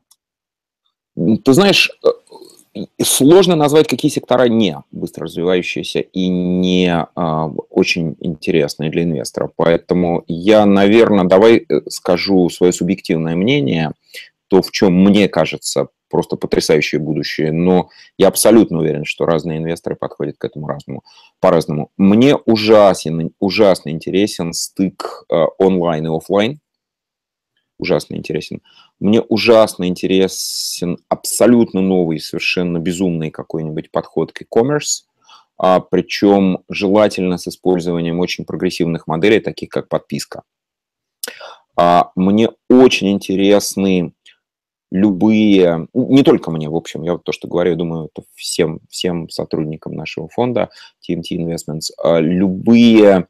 Ты 1.15 1.53
знаешь, 1.53 1.89
э, 2.03 2.81
сложно 3.01 3.55
назвать, 3.55 3.87
какие 3.87 4.11
сектора 4.11 4.49
не 4.49 4.75
быстро 4.91 5.23
развивающиеся 5.23 5.99
и 5.99 6.27
не 6.27 7.07
а, 7.15 7.47
очень 7.69 8.17
интересные 8.19 8.91
для 8.91 9.03
инвестора. 9.03 9.49
Поэтому 9.55 10.25
я, 10.27 10.65
наверное, 10.65 11.23
давай 11.23 11.57
э, 11.57 11.81
скажу 11.87 12.49
свое 12.49 12.73
субъективное 12.73 13.37
мнение, 13.37 13.93
то, 14.49 14.61
в 14.61 14.71
чем 14.71 14.93
мне 14.93 15.29
кажется 15.29 15.87
просто 16.09 16.35
потрясающее 16.35 16.99
будущее, 16.99 17.51
но 17.51 17.89
я 18.17 18.27
абсолютно 18.27 18.79
уверен, 18.79 19.05
что 19.05 19.25
разные 19.25 19.57
инвесторы 19.57 19.95
подходят 19.95 20.37
к 20.37 20.45
этому 20.45 20.67
разному, 20.67 21.03
по-разному. 21.39 21.91
Мне 21.97 22.35
ужасен, 22.35 23.31
ужасно 23.39 23.89
интересен 23.89 24.53
стык 24.53 25.25
э, 25.29 25.43
онлайн 25.57 26.05
и 26.07 26.15
офлайн, 26.15 26.59
ужасно 27.77 28.15
интересен. 28.15 28.61
Мне 28.99 29.21
ужасно 29.21 29.87
интересен 29.87 30.97
абсолютно 31.09 31.81
новый, 31.81 32.19
совершенно 32.19 32.79
безумный 32.79 33.29
какой-нибудь 33.29 33.91
подход 33.91 34.31
к 34.31 34.41
e-commerce, 34.41 35.05
а, 35.57 35.79
причем 35.79 36.59
желательно 36.69 37.37
с 37.37 37.47
использованием 37.47 38.19
очень 38.19 38.45
прогрессивных 38.45 39.07
моделей, 39.07 39.39
таких 39.39 39.69
как 39.69 39.89
подписка. 39.89 40.43
А, 41.75 42.11
мне 42.15 42.49
очень 42.69 43.11
интересны 43.11 44.13
любые, 44.91 45.87
не 45.93 46.23
только 46.23 46.51
мне, 46.51 46.69
в 46.69 46.75
общем, 46.75 47.03
я 47.03 47.13
вот 47.13 47.23
то, 47.23 47.31
что 47.31 47.47
говорю, 47.47 47.71
я 47.71 47.75
думаю, 47.77 48.09
это 48.13 48.25
всем, 48.35 48.79
всем 48.89 49.29
сотрудникам 49.29 49.93
нашего 49.93 50.29
фонда 50.29 50.69
TMT 51.07 51.31
Investments, 51.31 51.91
а, 52.01 52.19
любые 52.19 53.27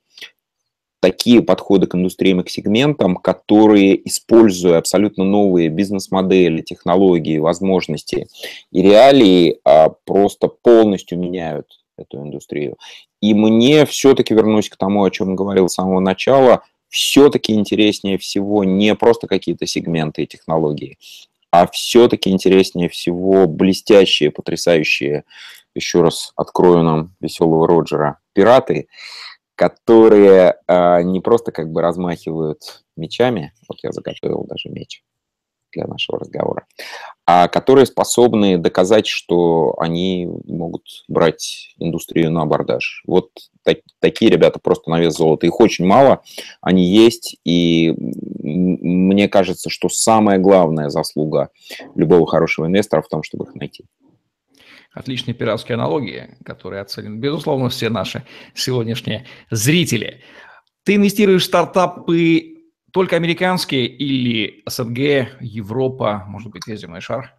такие 0.99 1.41
подходы 1.41 1.87
к 1.87 1.95
индустриям 1.95 2.41
и 2.41 2.43
к 2.43 2.49
сегментам, 2.49 3.17
которые, 3.17 4.07
используя 4.07 4.77
абсолютно 4.77 5.23
новые 5.23 5.69
бизнес-модели, 5.69 6.61
технологии, 6.61 7.37
возможности 7.37 8.27
и 8.71 8.81
реалии, 8.81 9.59
а, 9.63 9.89
просто 9.89 10.47
полностью 10.47 11.19
меняют 11.19 11.67
эту 11.97 12.21
индустрию. 12.21 12.77
И 13.21 13.33
мне 13.33 13.85
все-таки 13.85 14.33
вернусь 14.33 14.69
к 14.69 14.77
тому, 14.77 15.03
о 15.03 15.11
чем 15.11 15.35
говорил 15.35 15.69
с 15.69 15.73
самого 15.73 15.99
начала, 15.99 16.61
все-таки 16.89 17.53
интереснее 17.53 18.17
всего 18.17 18.63
не 18.63 18.95
просто 18.95 19.27
какие-то 19.27 19.65
сегменты 19.65 20.23
и 20.23 20.27
технологии, 20.27 20.97
а 21.61 21.67
все-таки 21.67 22.29
интереснее 22.29 22.89
всего 22.89 23.47
блестящие, 23.47 24.31
потрясающие, 24.31 25.23
еще 25.73 26.01
раз 26.01 26.31
открою 26.35 26.83
нам 26.83 27.15
веселого 27.19 27.67
Роджера, 27.67 28.19
пираты, 28.33 28.87
которые 29.55 30.55
э, 30.67 31.01
не 31.03 31.19
просто 31.19 31.51
как 31.51 31.71
бы 31.71 31.81
размахивают 31.81 32.83
мечами, 32.95 33.53
вот 33.67 33.79
я 33.83 33.91
заготовил 33.91 34.45
даже 34.47 34.69
меч, 34.69 35.03
для 35.77 35.87
нашего 35.87 36.19
разговора, 36.19 36.65
а 37.25 37.47
которые 37.47 37.85
способны 37.85 38.57
доказать, 38.57 39.07
что 39.07 39.75
они 39.79 40.27
могут 40.47 40.83
брать 41.07 41.75
индустрию 41.77 42.31
на 42.31 42.41
абордаж. 42.41 43.03
Вот 43.05 43.29
так, 43.63 43.77
такие 43.99 44.31
ребята 44.31 44.59
просто 44.59 44.89
на 44.89 44.99
вес 44.99 45.15
золота. 45.15 45.45
Их 45.45 45.59
очень 45.59 45.85
мало, 45.85 46.23
они 46.61 46.85
есть, 46.85 47.37
и 47.43 47.93
мне 48.39 49.29
кажется, 49.29 49.69
что 49.69 49.89
самая 49.89 50.39
главная 50.39 50.89
заслуга 50.89 51.49
любого 51.95 52.25
хорошего 52.25 52.65
инвестора 52.65 53.01
в 53.01 53.07
том, 53.07 53.23
чтобы 53.23 53.45
их 53.45 53.55
найти. 53.55 53.85
Отличные 54.93 55.35
пиратские 55.35 55.75
аналогии, 55.75 56.37
которые 56.43 56.81
оценят, 56.81 57.19
безусловно, 57.19 57.69
все 57.69 57.89
наши 57.89 58.23
сегодняшние 58.55 59.27
зрители. 59.51 60.21
Ты 60.83 60.95
инвестируешь 60.95 61.43
в 61.43 61.45
стартапы 61.45 62.56
только 62.97 63.15
американские 63.15 63.85
или 63.85 64.63
СНГ, 64.65 65.29
Европа, 65.39 66.23
может 66.27 66.49
быть, 66.49 66.65
весь 66.65 66.79
земной 66.79 66.99
шар? 66.99 67.31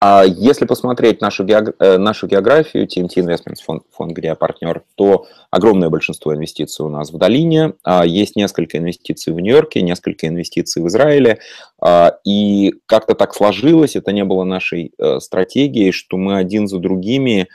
А 0.00 0.22
если 0.24 0.64
посмотреть 0.64 1.20
нашу, 1.20 1.42
геог... 1.42 1.74
Э, 1.80 1.98
нашу 1.98 2.28
географию, 2.28 2.86
TMT 2.86 3.16
Investments, 3.16 3.64
фонд, 3.64 3.82
фонд, 3.90 4.12
где 4.12 4.28
я 4.28 4.34
партнер, 4.36 4.84
то 4.94 5.26
огромное 5.50 5.90
большинство 5.90 6.32
инвестиций 6.32 6.86
у 6.86 6.88
нас 6.88 7.10
в 7.10 7.18
долине, 7.18 7.72
а 7.82 8.06
есть 8.06 8.36
несколько 8.36 8.78
инвестиций 8.78 9.32
в 9.32 9.40
Нью-Йорке, 9.40 9.82
несколько 9.82 10.28
инвестиций 10.28 10.84
в 10.84 10.86
Израиле, 10.86 11.40
а, 11.82 12.16
и 12.24 12.74
как-то 12.86 13.16
так 13.16 13.34
сложилось, 13.34 13.96
это 13.96 14.12
не 14.12 14.22
было 14.22 14.44
нашей 14.44 14.92
э, 14.98 15.18
стратегией, 15.18 15.90
что 15.90 16.16
мы 16.16 16.36
один 16.36 16.68
за 16.68 16.78
другими 16.78 17.48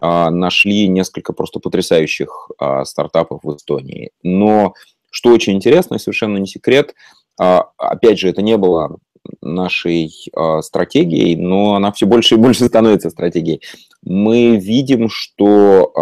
а, 0.00 0.30
нашли 0.30 0.86
несколько 0.86 1.32
просто 1.32 1.58
потрясающих 1.58 2.52
стартапов 2.84 3.40
в 3.42 3.56
Эстонии. 3.56 4.12
Но 4.22 4.74
что 5.10 5.30
очень 5.30 5.54
интересно 5.54 5.96
и 5.96 5.98
совершенно 5.98 6.38
не 6.38 6.46
секрет, 6.46 6.94
а, 7.38 7.70
опять 7.76 8.18
же, 8.18 8.28
это 8.28 8.42
не 8.42 8.56
было 8.56 8.98
нашей 9.40 10.12
а, 10.34 10.62
стратегией, 10.62 11.36
но 11.36 11.74
она 11.74 11.92
все 11.92 12.06
больше 12.06 12.34
и 12.34 12.38
больше 12.38 12.64
становится 12.68 13.10
стратегией. 13.10 13.62
Мы 14.02 14.56
видим, 14.56 15.08
что, 15.08 15.92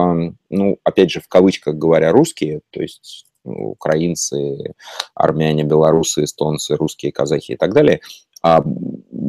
ну, 0.51 0.79
опять 0.85 1.11
же, 1.11 1.21
в 1.21 1.29
кавычках 1.29 1.77
говоря, 1.77 2.13
русские, 2.13 2.61
то 2.71 2.83
есть 2.83 3.27
украинцы, 3.43 4.75
армяне, 5.15 5.65
белорусы, 5.65 6.25
эстонцы, 6.25 6.77
русские, 6.77 7.13
казахи 7.13 7.53
и 7.53 7.57
так 7.57 7.73
далее, 7.73 8.01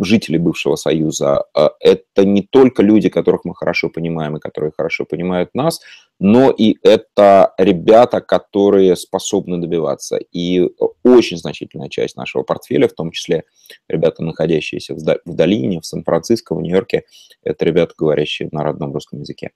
жители 0.03 0.38
бывшего 0.38 0.75
Союза, 0.75 1.45
а, 1.53 1.71
это 1.79 2.25
не 2.25 2.41
только 2.41 2.81
люди, 2.83 3.10
которых 3.10 3.45
мы 3.45 3.55
хорошо 3.55 3.89
понимаем 3.89 4.38
и 4.38 4.39
которые 4.39 4.71
хорошо 4.75 5.05
понимают 5.05 5.53
нас, 5.53 5.79
но 6.19 6.49
и 6.51 6.77
это 6.83 7.53
ребята, 7.57 8.21
которые 8.21 8.95
способны 8.95 9.60
добиваться. 9.60 10.17
И 10.31 10.67
очень 11.03 11.38
значительная 11.38 11.89
часть 11.89 12.15
нашего 12.15 12.43
портфеля, 12.43 12.88
в 12.88 12.93
том 12.93 13.12
числе 13.12 13.43
ребята, 13.88 14.23
находящиеся 14.23 14.95
в 14.95 15.36
долине, 15.36 15.79
в 15.79 15.86
Сан-Франциско, 15.86 16.55
в 16.55 16.62
Нью-Йорке, 16.62 17.03
это 17.43 17.65
ребята, 17.65 17.93
говорящие 17.97 18.49
на 18.51 18.63
родном 18.63 18.93
русском 18.93 19.19
языке. 19.19 19.51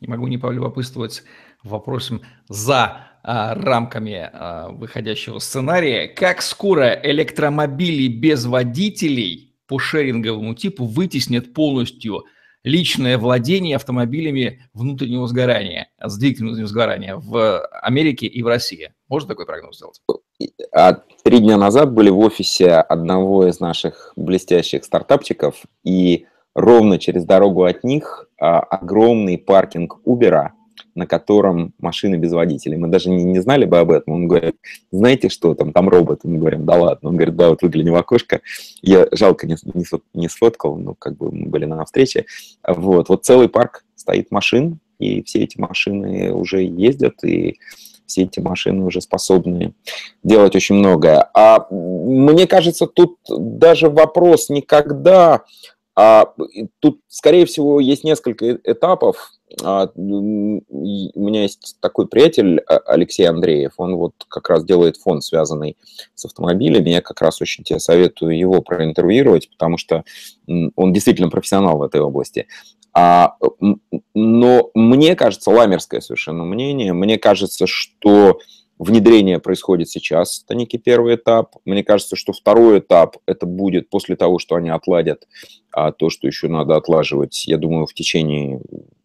Не 0.00 0.08
могу 0.08 0.28
не 0.28 0.38
полюбопытствовать 0.38 1.22
вопросом 1.62 2.22
за 2.48 3.08
а, 3.22 3.54
рамками 3.54 4.30
а, 4.32 4.68
выходящего 4.70 5.38
сценария. 5.38 6.08
Как 6.08 6.40
скоро 6.40 6.92
электромобили 7.02 8.08
без 8.08 8.46
водителей 8.46 9.56
по 9.66 9.78
шеринговому 9.78 10.54
типу 10.54 10.84
вытеснят 10.84 11.52
полностью 11.52 12.24
личное 12.64 13.18
владение 13.18 13.76
автомобилями 13.76 14.68
внутреннего 14.72 15.26
сгорания, 15.26 15.90
с 16.00 16.16
двигателем 16.18 16.48
внутреннего 16.48 16.68
сгорания 16.68 17.16
в 17.16 17.66
Америке 17.66 18.26
и 18.26 18.42
в 18.42 18.46
России? 18.46 18.92
Можно 19.08 19.28
такой 19.28 19.46
прогноз 19.46 19.76
сделать? 19.76 20.00
А 20.72 20.94
три 21.24 21.40
дня 21.40 21.56
назад 21.56 21.92
были 21.92 22.10
в 22.10 22.18
офисе 22.18 22.74
одного 22.74 23.46
из 23.46 23.60
наших 23.60 24.12
блестящих 24.16 24.84
стартапчиков, 24.84 25.62
и 25.84 26.26
ровно 26.58 26.98
через 26.98 27.24
дорогу 27.24 27.64
от 27.64 27.84
них 27.84 28.28
а, 28.40 28.60
огромный 28.60 29.38
паркинг 29.38 30.00
Uber 30.04 30.50
на 30.94 31.06
котором 31.06 31.74
машины 31.78 32.16
без 32.16 32.32
водителей. 32.32 32.76
Мы 32.76 32.88
даже 32.88 33.08
не, 33.08 33.22
не 33.22 33.40
знали 33.40 33.64
бы 33.64 33.78
об 33.78 33.92
этом. 33.92 34.14
Он 34.14 34.28
говорит, 34.28 34.56
знаете 34.90 35.28
что, 35.28 35.54
там, 35.54 35.72
там 35.72 35.88
робот. 35.88 36.24
Мы 36.24 36.38
говорим, 36.38 36.66
да 36.66 36.74
ладно. 36.74 37.10
Он 37.10 37.16
говорит, 37.16 37.36
да, 37.36 37.50
вот 37.50 37.62
выгляни 37.62 37.90
в 37.90 37.94
окошко. 37.94 38.40
Я 38.82 39.06
жалко 39.12 39.46
не, 39.46 39.56
не, 39.74 39.84
не 40.14 40.28
сфоткал, 40.28 40.76
но 40.76 40.94
как 40.94 41.16
бы 41.16 41.30
мы 41.30 41.46
были 41.48 41.66
на 41.66 41.84
встрече. 41.84 42.26
Вот, 42.66 43.08
вот 43.08 43.24
целый 43.24 43.48
парк 43.48 43.84
стоит 43.94 44.32
машин, 44.32 44.80
и 44.98 45.22
все 45.22 45.44
эти 45.44 45.60
машины 45.60 46.32
уже 46.32 46.62
ездят, 46.62 47.22
и 47.22 47.58
все 48.06 48.22
эти 48.22 48.40
машины 48.40 48.84
уже 48.84 49.00
способны 49.00 49.74
делать 50.24 50.56
очень 50.56 50.74
многое. 50.76 51.28
А 51.34 51.66
мне 51.70 52.46
кажется, 52.46 52.86
тут 52.86 53.18
даже 53.28 53.88
вопрос 53.88 54.48
не 54.48 54.62
когда, 54.62 55.42
а 56.00 56.32
тут, 56.78 57.00
скорее 57.08 57.44
всего, 57.44 57.80
есть 57.80 58.04
несколько 58.04 58.52
этапов. 58.62 59.32
А, 59.64 59.90
у 59.96 60.00
меня 60.00 61.42
есть 61.42 61.76
такой 61.80 62.06
приятель 62.06 62.60
а, 62.60 62.76
Алексей 62.86 63.24
Андреев, 63.28 63.72
он 63.78 63.96
вот 63.96 64.12
как 64.28 64.48
раз 64.48 64.64
делает 64.64 64.96
фонд, 64.96 65.24
связанный 65.24 65.76
с 66.14 66.24
автомобилями. 66.24 66.90
Я 66.90 67.00
как 67.00 67.20
раз 67.20 67.42
очень 67.42 67.64
тебе 67.64 67.80
советую 67.80 68.38
его 68.38 68.62
проинтервьюировать, 68.62 69.50
потому 69.50 69.76
что 69.76 70.04
он 70.46 70.92
действительно 70.92 71.30
профессионал 71.30 71.78
в 71.78 71.82
этой 71.82 72.00
области. 72.00 72.46
А, 72.94 73.34
но 74.14 74.70
мне 74.74 75.16
кажется, 75.16 75.50
ламерское 75.50 76.00
совершенно 76.00 76.44
мнение, 76.44 76.92
мне 76.92 77.18
кажется, 77.18 77.66
что 77.66 78.38
внедрение 78.78 79.38
происходит 79.38 79.88
сейчас, 79.88 80.42
это 80.44 80.54
некий 80.54 80.78
первый 80.78 81.16
этап. 81.16 81.56
Мне 81.64 81.82
кажется, 81.82 82.16
что 82.16 82.32
второй 82.32 82.78
этап 82.78 83.16
это 83.26 83.46
будет 83.46 83.90
после 83.90 84.16
того, 84.16 84.38
что 84.38 84.54
они 84.54 84.70
отладят 84.70 85.26
а 85.70 85.92
то, 85.92 86.10
что 86.10 86.26
еще 86.26 86.48
надо 86.48 86.76
отлаживать, 86.76 87.46
я 87.46 87.58
думаю, 87.58 87.86
в 87.86 87.94
течение 87.94 88.60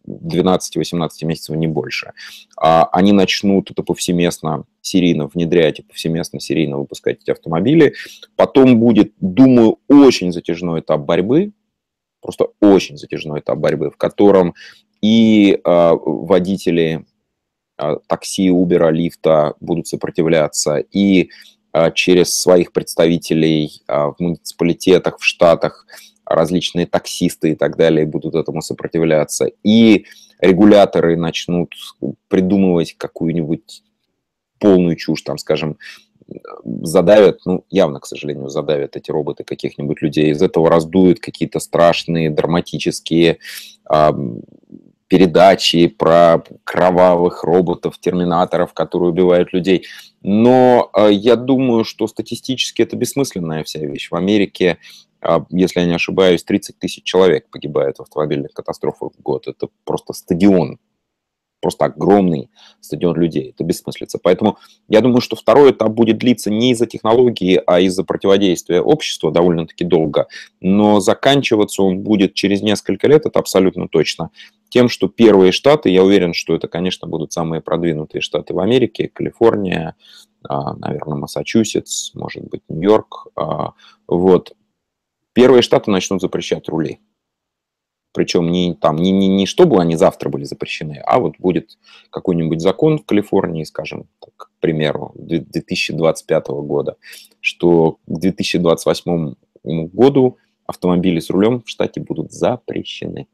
12-18 0.06 1.08
месяцев, 1.22 1.56
не 1.56 1.66
больше. 1.66 2.12
А 2.56 2.84
они 2.86 3.12
начнут 3.12 3.70
это 3.70 3.82
повсеместно 3.82 4.64
серийно 4.80 5.26
внедрять 5.26 5.80
и 5.80 5.82
повсеместно 5.82 6.40
серийно 6.40 6.78
выпускать 6.78 7.20
эти 7.22 7.30
автомобили. 7.30 7.94
Потом 8.36 8.80
будет, 8.80 9.12
думаю, 9.20 9.78
очень 9.88 10.32
затяжной 10.32 10.80
этап 10.80 11.02
борьбы, 11.02 11.52
просто 12.20 12.48
очень 12.60 12.96
затяжной 12.96 13.40
этап 13.40 13.58
борьбы, 13.58 13.90
в 13.90 13.96
котором 13.96 14.54
и 15.00 15.60
э, 15.62 15.92
водители 16.04 17.04
такси, 17.76 18.48
Uber, 18.48 18.90
лифта 18.92 19.54
будут 19.60 19.86
сопротивляться, 19.86 20.76
и 20.76 21.30
э, 21.72 21.90
через 21.94 22.40
своих 22.40 22.72
представителей 22.72 23.82
э, 23.86 23.94
в 23.94 24.16
муниципалитетах, 24.18 25.18
в 25.18 25.24
штатах 25.24 25.86
различные 26.24 26.86
таксисты 26.86 27.50
и 27.50 27.54
так 27.54 27.76
далее 27.76 28.06
будут 28.06 28.34
этому 28.34 28.62
сопротивляться, 28.62 29.50
и 29.62 30.06
регуляторы 30.40 31.16
начнут 31.16 31.74
придумывать 32.28 32.94
какую-нибудь 32.96 33.82
полную 34.58 34.96
чушь, 34.96 35.22
там, 35.22 35.38
скажем, 35.38 35.78
задавят, 36.82 37.40
ну, 37.44 37.64
явно, 37.70 38.00
к 38.00 38.06
сожалению, 38.06 38.48
задавят 38.48 38.96
эти 38.96 39.10
роботы 39.10 39.44
каких-нибудь 39.44 40.00
людей. 40.00 40.30
Из 40.30 40.40
этого 40.40 40.70
раздуют 40.70 41.20
какие-то 41.20 41.58
страшные, 41.60 42.30
драматические 42.30 43.38
передачи 45.08 45.86
про 45.86 46.42
кровавых 46.64 47.44
роботов, 47.44 47.98
терминаторов, 47.98 48.72
которые 48.72 49.10
убивают 49.10 49.52
людей. 49.52 49.86
Но 50.22 50.90
э, 50.96 51.12
я 51.12 51.36
думаю, 51.36 51.84
что 51.84 52.06
статистически 52.06 52.82
это 52.82 52.96
бессмысленная 52.96 53.64
вся 53.64 53.80
вещь. 53.80 54.10
В 54.10 54.14
Америке, 54.16 54.78
э, 55.20 55.40
если 55.50 55.80
я 55.80 55.86
не 55.86 55.94
ошибаюсь, 55.94 56.42
30 56.44 56.78
тысяч 56.78 57.04
человек 57.04 57.48
погибает 57.50 57.98
в 57.98 58.02
автомобильных 58.02 58.52
катастрофах 58.52 59.12
в 59.16 59.22
год. 59.22 59.46
Это 59.46 59.68
просто 59.84 60.12
стадион 60.14 60.78
просто 61.64 61.86
огромный 61.86 62.50
стадион 62.82 63.16
людей. 63.16 63.54
Это 63.54 63.64
бессмыслица. 63.64 64.18
Поэтому 64.22 64.58
я 64.86 65.00
думаю, 65.00 65.22
что 65.22 65.34
второй 65.34 65.70
этап 65.70 65.92
будет 65.92 66.18
длиться 66.18 66.50
не 66.50 66.72
из-за 66.72 66.84
технологии, 66.84 67.58
а 67.66 67.80
из-за 67.80 68.04
противодействия 68.04 68.82
общества 68.82 69.32
довольно-таки 69.32 69.82
долго. 69.82 70.26
Но 70.60 71.00
заканчиваться 71.00 71.82
он 71.82 72.00
будет 72.00 72.34
через 72.34 72.60
несколько 72.60 73.08
лет, 73.08 73.24
это 73.24 73.38
абсолютно 73.38 73.88
точно. 73.88 74.28
Тем, 74.68 74.90
что 74.90 75.08
первые 75.08 75.52
штаты, 75.52 75.88
я 75.88 76.04
уверен, 76.04 76.34
что 76.34 76.54
это, 76.54 76.68
конечно, 76.68 77.08
будут 77.08 77.32
самые 77.32 77.62
продвинутые 77.62 78.20
штаты 78.20 78.52
в 78.52 78.58
Америке, 78.58 79.08
Калифорния, 79.08 79.94
а, 80.46 80.74
наверное, 80.74 81.16
Массачусетс, 81.16 82.12
может 82.14 82.44
быть, 82.44 82.60
Нью-Йорк. 82.68 83.28
А, 83.36 83.72
вот. 84.06 84.52
Первые 85.32 85.62
штаты 85.62 85.90
начнут 85.90 86.20
запрещать 86.20 86.68
рули 86.68 87.00
причем 88.14 88.50
не, 88.50 88.74
там, 88.74 88.96
не, 88.96 89.10
не, 89.10 89.28
не 89.28 89.44
чтобы 89.44 89.80
они 89.80 89.96
завтра 89.96 90.30
были 90.30 90.44
запрещены, 90.44 91.02
а 91.04 91.18
вот 91.18 91.34
будет 91.38 91.76
какой-нибудь 92.10 92.60
закон 92.60 92.98
в 92.98 93.04
Калифорнии, 93.04 93.64
скажем, 93.64 94.06
так, 94.20 94.34
к 94.36 94.50
примеру, 94.60 95.12
2025 95.16 96.46
года, 96.48 96.96
что 97.40 97.98
к 98.06 98.18
2028 98.18 99.34
году 99.64 100.38
автомобили 100.64 101.18
с 101.18 101.28
рулем 101.28 101.62
в 101.62 101.68
штате 101.68 102.00
будут 102.00 102.32
запрещены. 102.32 103.26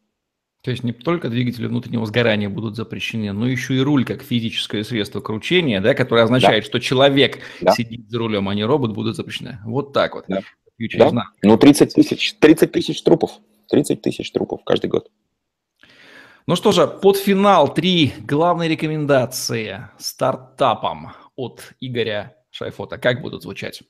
То 0.63 0.71
есть 0.71 0.85
не 0.85 0.93
только 0.93 1.31
двигатели 1.31 1.67
внутреннего 1.67 2.05
сгорания 2.05 2.49
будут 2.49 2.77
запрещены, 2.77 3.33
но 3.33 3.47
еще 3.47 3.77
и 3.77 3.81
руль 3.81 4.05
как 4.05 4.23
физическое 4.23 4.85
средство 4.85 5.21
кручения, 5.21 5.81
да, 5.81 5.95
которое 5.95 6.25
означает, 6.25 6.65
да. 6.65 6.69
что 6.69 6.81
человек 6.81 7.39
да. 7.61 7.73
сидит 7.73 8.11
за 8.11 8.19
рулем, 8.19 8.49
а 8.49 8.55
не 8.55 8.65
робот, 8.65 8.93
будут 8.93 9.17
запрещены. 9.17 9.59
Вот 9.65 9.93
так 9.93 10.15
вот. 10.15 10.25
Да. 10.29 10.43
Да. 10.95 11.25
Ну, 11.43 11.59
30 11.59 11.95
тысяч, 11.95 12.35
30 12.39 12.73
тысяч 12.73 13.03
трупов. 13.03 13.33
30 13.71 14.03
тысяч 14.03 14.31
трупов 14.33 14.63
каждый 14.65 14.91
год. 14.91 15.11
Ну 16.47 16.57
что 16.57 16.73
же, 16.73 16.87
под 16.87 17.17
финал 17.17 17.73
три 17.73 18.13
главные 18.19 18.69
рекомендации 18.69 19.89
стартапам 19.99 21.13
от 21.37 21.75
Игоря 21.81 22.37
Шайфота. 22.51 22.99
Как 22.99 23.23
будут 23.23 23.43
звучать? 23.43 23.83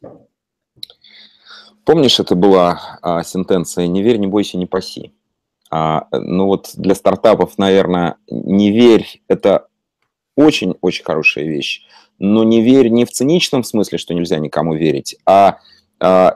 Помнишь, 1.85 2.21
это 2.21 2.35
была 2.35 2.99
а, 3.03 3.23
сентенция 3.23 3.87
«Не 3.87 4.03
верь, 4.03 4.19
не 4.19 4.27
бойся, 4.27 4.59
не 4.59 4.66
паси». 4.66 5.14
А, 5.71 6.07
ну 6.12 6.47
вот 6.47 6.73
для 6.75 6.95
стартапов, 6.95 7.57
наверное, 7.57 8.16
«Не 8.29 8.71
верь»– 8.71 9.23
это 9.29 9.69
очень-очень 10.37 11.05
хорошая 11.05 11.45
вещь. 11.45 11.87
Но 12.19 12.45
не 12.45 12.61
верь 12.61 12.88
не 12.88 13.07
в 13.07 13.11
циничном 13.11 13.64
смысле, 13.64 13.97
что 13.97 14.12
нельзя 14.12 14.38
никому 14.38 14.75
верить, 14.75 15.16
а 15.25 15.49
а, 15.49 15.59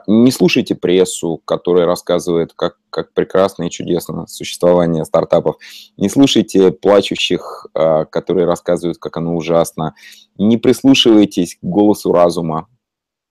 не 0.07 0.31
слушайте 0.31 0.75
прессу, 0.75 1.41
которая 1.43 1.85
рассказывает, 1.85 2.53
как, 2.53 2.77
как 2.91 3.13
прекрасно 3.13 3.63
и 3.63 3.69
чудесно 3.71 4.27
существование 4.27 5.05
стартапов. 5.05 5.55
Не 5.97 6.09
слушайте 6.09 6.71
плачущих, 6.71 7.65
а, 7.73 8.05
которые 8.05 8.45
рассказывают, 8.45 8.99
как 8.99 9.17
оно 9.17 9.35
ужасно. 9.35 9.95
Не 10.37 10.57
прислушивайтесь 10.57 11.55
к 11.55 11.63
голосу 11.63 12.11
разума, 12.11 12.67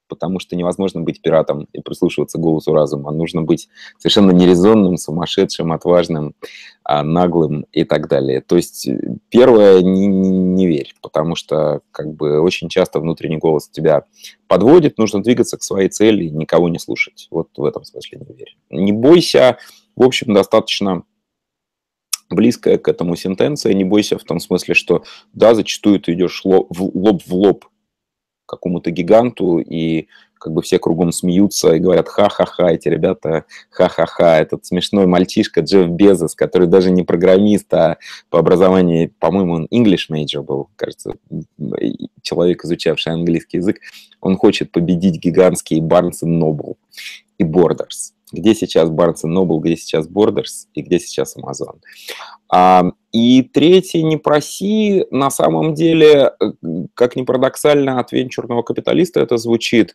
потому 0.08 0.40
что 0.40 0.56
невозможно 0.56 1.00
быть 1.00 1.22
пиратом 1.22 1.68
и 1.72 1.80
прислушиваться 1.80 2.38
к 2.38 2.40
голосу 2.40 2.72
разума. 2.72 3.10
Нужно 3.12 3.42
быть 3.42 3.68
совершенно 3.98 4.32
нерезонным, 4.32 4.96
сумасшедшим, 4.96 5.72
отважным, 5.72 6.34
а, 6.34 6.73
наглым 6.84 7.66
и 7.72 7.84
так 7.84 8.08
далее. 8.08 8.40
То 8.42 8.56
есть 8.56 8.86
э, 8.86 8.98
первое, 9.30 9.82
не, 9.82 10.06
не, 10.06 10.66
верь, 10.66 10.94
потому 11.00 11.34
что 11.34 11.80
как 11.90 12.12
бы 12.12 12.40
очень 12.40 12.68
часто 12.68 13.00
внутренний 13.00 13.38
голос 13.38 13.68
тебя 13.68 14.04
подводит, 14.46 14.98
нужно 14.98 15.22
двигаться 15.22 15.56
к 15.56 15.62
своей 15.62 15.88
цели 15.88 16.28
никого 16.28 16.68
не 16.68 16.78
слушать. 16.78 17.28
Вот 17.30 17.48
в 17.56 17.64
этом 17.64 17.84
смысле 17.84 18.20
не 18.28 18.34
верь. 18.36 18.56
Не 18.70 18.92
бойся, 18.92 19.58
в 19.96 20.02
общем, 20.02 20.34
достаточно 20.34 21.04
близкая 22.28 22.78
к 22.78 22.88
этому 22.88 23.16
сентенция. 23.16 23.72
Не 23.72 23.84
бойся 23.84 24.18
в 24.18 24.24
том 24.24 24.38
смысле, 24.40 24.74
что 24.74 25.04
да, 25.32 25.54
зачастую 25.54 26.00
ты 26.00 26.12
идешь 26.12 26.44
лоб 26.44 26.68
в 26.70 27.34
лоб 27.34 27.64
какому-то 28.46 28.90
гиганту, 28.90 29.58
и 29.58 30.08
как 30.44 30.52
бы 30.52 30.60
все 30.60 30.78
кругом 30.78 31.10
смеются 31.10 31.72
и 31.72 31.78
говорят 31.78 32.06
ха-ха-ха, 32.06 32.70
эти 32.70 32.88
ребята 32.88 33.46
ха-ха-ха, 33.70 34.38
этот 34.38 34.66
смешной 34.66 35.06
мальчишка 35.06 35.62
Джефф 35.62 35.88
Безос, 35.88 36.34
который 36.34 36.68
даже 36.68 36.90
не 36.90 37.02
программист, 37.02 37.72
а 37.72 37.96
по 38.28 38.40
образованию, 38.40 39.10
по-моему, 39.18 39.54
он 39.54 39.68
English 39.72 40.10
major 40.10 40.42
был, 40.42 40.68
кажется, 40.76 41.14
человек, 42.20 42.62
изучавший 42.62 43.14
английский 43.14 43.56
язык, 43.56 43.78
он 44.20 44.36
хочет 44.36 44.70
победить 44.70 45.18
гигантские 45.18 45.80
Barnes 45.80 46.22
Noble 46.22 46.74
и 47.38 47.44
Borders. 47.44 48.12
Где 48.30 48.54
сейчас 48.54 48.90
Barnes 48.90 49.24
Noble, 49.24 49.60
где 49.60 49.78
сейчас 49.78 50.06
Borders 50.06 50.66
и 50.74 50.82
где 50.82 50.98
сейчас 50.98 51.36
Amazon. 51.38 51.78
А, 52.50 52.90
и 53.12 53.42
третье, 53.42 54.02
не 54.02 54.18
проси, 54.18 55.06
на 55.10 55.30
самом 55.30 55.72
деле, 55.72 56.32
э, 56.38 56.52
как 56.94 57.16
ни 57.16 57.22
парадоксально, 57.22 57.98
от 57.98 58.12
венчурного 58.12 58.62
капиталиста 58.62 59.20
это 59.20 59.38
звучит, 59.38 59.94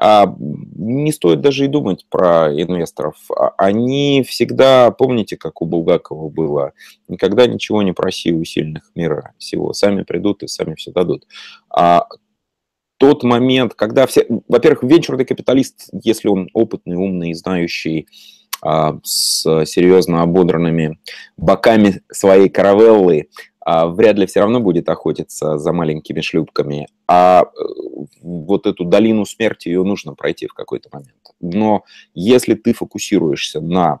а, 0.00 0.32
не 0.38 1.10
стоит 1.10 1.40
даже 1.40 1.64
и 1.64 1.68
думать 1.68 2.06
про 2.08 2.52
инвесторов. 2.52 3.16
А, 3.36 3.52
они 3.58 4.22
всегда, 4.26 4.92
помните, 4.92 5.36
как 5.36 5.60
у 5.60 5.66
Булгакова 5.66 6.28
было, 6.28 6.72
никогда 7.08 7.46
ничего 7.48 7.82
не 7.82 7.92
проси 7.92 8.32
у 8.32 8.44
сильных 8.44 8.92
мира 8.94 9.34
всего. 9.38 9.72
Сами 9.72 10.04
придут 10.04 10.44
и 10.44 10.46
сами 10.46 10.76
все 10.76 10.92
дадут. 10.92 11.26
А 11.68 12.06
тот 12.98 13.24
момент, 13.24 13.74
когда 13.74 14.06
все... 14.06 14.24
Во-первых, 14.46 14.84
венчурный 14.84 15.24
капиталист, 15.24 15.88
если 15.92 16.28
он 16.28 16.48
опытный, 16.52 16.96
умный, 16.96 17.34
знающий, 17.34 18.06
а, 18.62 19.00
с 19.02 19.64
серьезно 19.66 20.22
ободранными 20.22 20.98
боками 21.36 22.02
своей 22.12 22.48
каравеллы, 22.48 23.30
вряд 23.68 24.16
ли 24.16 24.26
все 24.26 24.40
равно 24.40 24.60
будет 24.60 24.88
охотиться 24.88 25.58
за 25.58 25.72
маленькими 25.72 26.20
шлюпками, 26.20 26.88
а 27.06 27.42
э, 27.42 27.62
вот 28.22 28.66
эту 28.66 28.84
долину 28.84 29.24
смерти 29.26 29.68
ее 29.68 29.82
нужно 29.84 30.14
пройти 30.14 30.46
в 30.46 30.54
какой-то 30.54 30.88
момент. 30.92 31.12
Но 31.40 31.84
если 32.14 32.54
ты 32.54 32.72
фокусируешься 32.72 33.60
на 33.60 34.00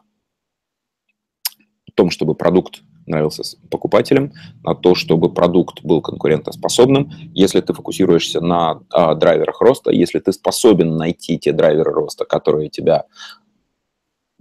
том, 1.94 2.10
чтобы 2.10 2.34
продукт 2.34 2.82
нравился 3.08 3.42
покупателям, 3.70 4.32
на 4.62 4.74
то, 4.74 4.94
чтобы 4.94 5.32
продукт 5.32 5.82
был 5.82 6.00
конкурентоспособным. 6.00 7.10
Если 7.34 7.60
ты 7.60 7.72
фокусируешься 7.72 8.40
на 8.40 8.82
а, 8.90 9.14
драйверах 9.14 9.60
роста, 9.60 9.90
если 9.90 10.18
ты 10.20 10.32
способен 10.32 10.96
найти 10.96 11.38
те 11.38 11.52
драйверы 11.52 11.90
роста, 11.92 12.24
которые 12.24 12.68
тебя 12.68 13.06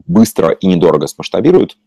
быстро 0.05 0.51
и 0.51 0.67
недорого 0.67 1.07
смасштабируют, 1.07 1.77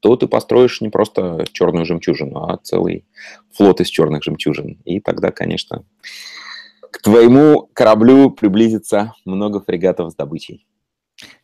то 0.00 0.16
ты 0.16 0.26
построишь 0.26 0.80
не 0.80 0.88
просто 0.88 1.44
черную 1.52 1.84
жемчужину, 1.84 2.44
а 2.44 2.56
целый 2.58 3.04
флот 3.52 3.80
из 3.80 3.88
черных 3.88 4.22
жемчужин. 4.22 4.78
И 4.84 5.00
тогда, 5.00 5.30
конечно, 5.30 5.84
к 6.90 7.02
твоему 7.02 7.68
кораблю 7.72 8.30
приблизится 8.30 9.14
много 9.24 9.60
фрегатов 9.60 10.12
с 10.12 10.14
добычей. 10.14 10.66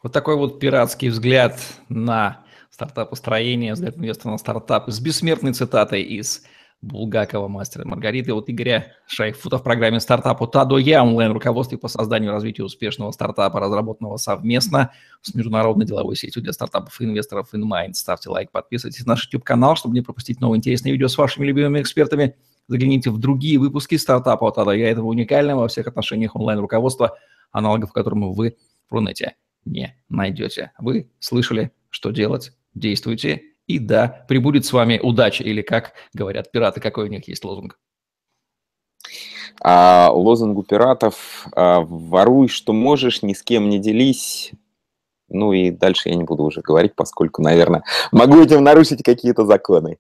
Вот 0.03 0.13
такой 0.13 0.37
вот 0.37 0.59
пиратский 0.59 1.09
взгляд 1.09 1.61
на 1.89 2.45
стартап-построение, 2.71 3.75
взгляд 3.75 3.97
инвестора 3.97 4.33
на 4.33 4.39
стартап 4.39 4.91
с 4.91 5.01
бессмертной 5.01 5.53
цитатой 5.53 6.03
из 6.03 6.45
Булгакова, 6.83 7.49
мастера 7.49 7.85
Маргариты, 7.85 8.33
от 8.33 8.49
Игоря 8.51 8.93
Шайфута 9.07 9.59
в 9.59 9.63
программе 9.63 9.99
стартапа 9.99 10.47
ТАДО 10.47 10.77
Я, 10.79 11.03
онлайн-руководстве 11.03 11.79
по 11.79 11.89
созданию 11.89 12.31
и 12.31 12.33
развитию 12.35 12.67
успешного 12.67 13.11
стартапа, 13.11 13.59
разработанного 13.61 14.19
совместно 14.19 14.93
с 15.23 15.35
международной 15.35 15.87
деловой 15.87 16.17
сетью 16.17 16.43
для 16.43 16.53
стартапов 16.53 17.01
и 17.01 17.05
инвесторов 17.05 17.53
InMind. 17.55 17.95
Ставьте 17.95 18.29
лайк, 18.29 18.51
подписывайтесь 18.53 19.05
на 19.07 19.13
наш 19.13 19.25
YouTube-канал, 19.25 19.77
чтобы 19.77 19.95
не 19.95 20.03
пропустить 20.03 20.41
новые 20.41 20.59
интересные 20.59 20.93
видео 20.93 21.09
с 21.09 21.19
вашими 21.19 21.47
любимыми 21.47 21.81
экспертами. 21.81 22.37
Загляните 22.69 23.11
в 23.11 23.19
другие 23.19 23.59
выпуски 23.59 23.97
стартапа 23.97 24.49
от 24.49 24.57
ТАДО 24.57 24.73
Я, 24.73 24.91
этого 24.91 25.07
уникального 25.07 25.63
во 25.63 25.69
всех 25.69 25.87
отношениях 25.87 26.37
онлайн-руководства, 26.37 27.17
аналогов 27.53 27.93
которому 27.93 28.33
вы 28.33 28.57
в 28.89 28.93
Рунете 28.93 29.35
не 29.65 29.97
найдете. 30.09 30.73
Вы 30.79 31.11
слышали, 31.19 31.73
что 31.91 32.11
делать 32.11 32.53
действуйте, 32.75 33.43
и 33.67 33.79
да, 33.79 34.25
прибудет 34.29 34.65
с 34.65 34.73
вами 34.73 34.99
удача, 35.03 35.43
или 35.45 35.63
как 35.63 35.93
говорят 36.15 36.51
пираты, 36.53 36.81
какой 36.81 37.05
у 37.05 37.11
них 37.11 37.27
есть 37.29 37.45
лозунг? 37.45 37.79
А, 39.61 40.11
лозунг 40.13 40.59
у 40.59 40.63
пиратов 40.63 41.47
а, 41.53 41.81
«Воруй, 41.81 42.49
что 42.49 42.73
можешь, 42.73 43.23
ни 43.23 43.33
с 43.33 43.43
кем 43.43 43.69
не 43.69 43.79
делись». 43.79 44.53
Ну 45.29 45.53
и 45.53 45.71
дальше 45.71 46.09
я 46.09 46.15
не 46.15 46.23
буду 46.23 46.45
уже 46.45 46.61
говорить, 46.61 46.95
поскольку, 46.95 47.43
наверное, 47.43 47.83
могу 48.13 48.41
этим 48.41 48.63
нарушить 48.63 49.03
какие-то 49.03 49.45
законы. 49.45 49.99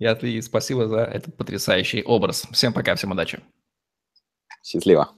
Я 0.00 0.14
и 0.14 0.40
спасибо 0.40 0.88
за 0.88 1.00
этот 1.02 1.36
потрясающий 1.36 2.02
образ. 2.02 2.48
Всем 2.50 2.72
пока, 2.72 2.96
всем 2.96 3.12
удачи. 3.12 3.40
Счастливо. 4.64 5.10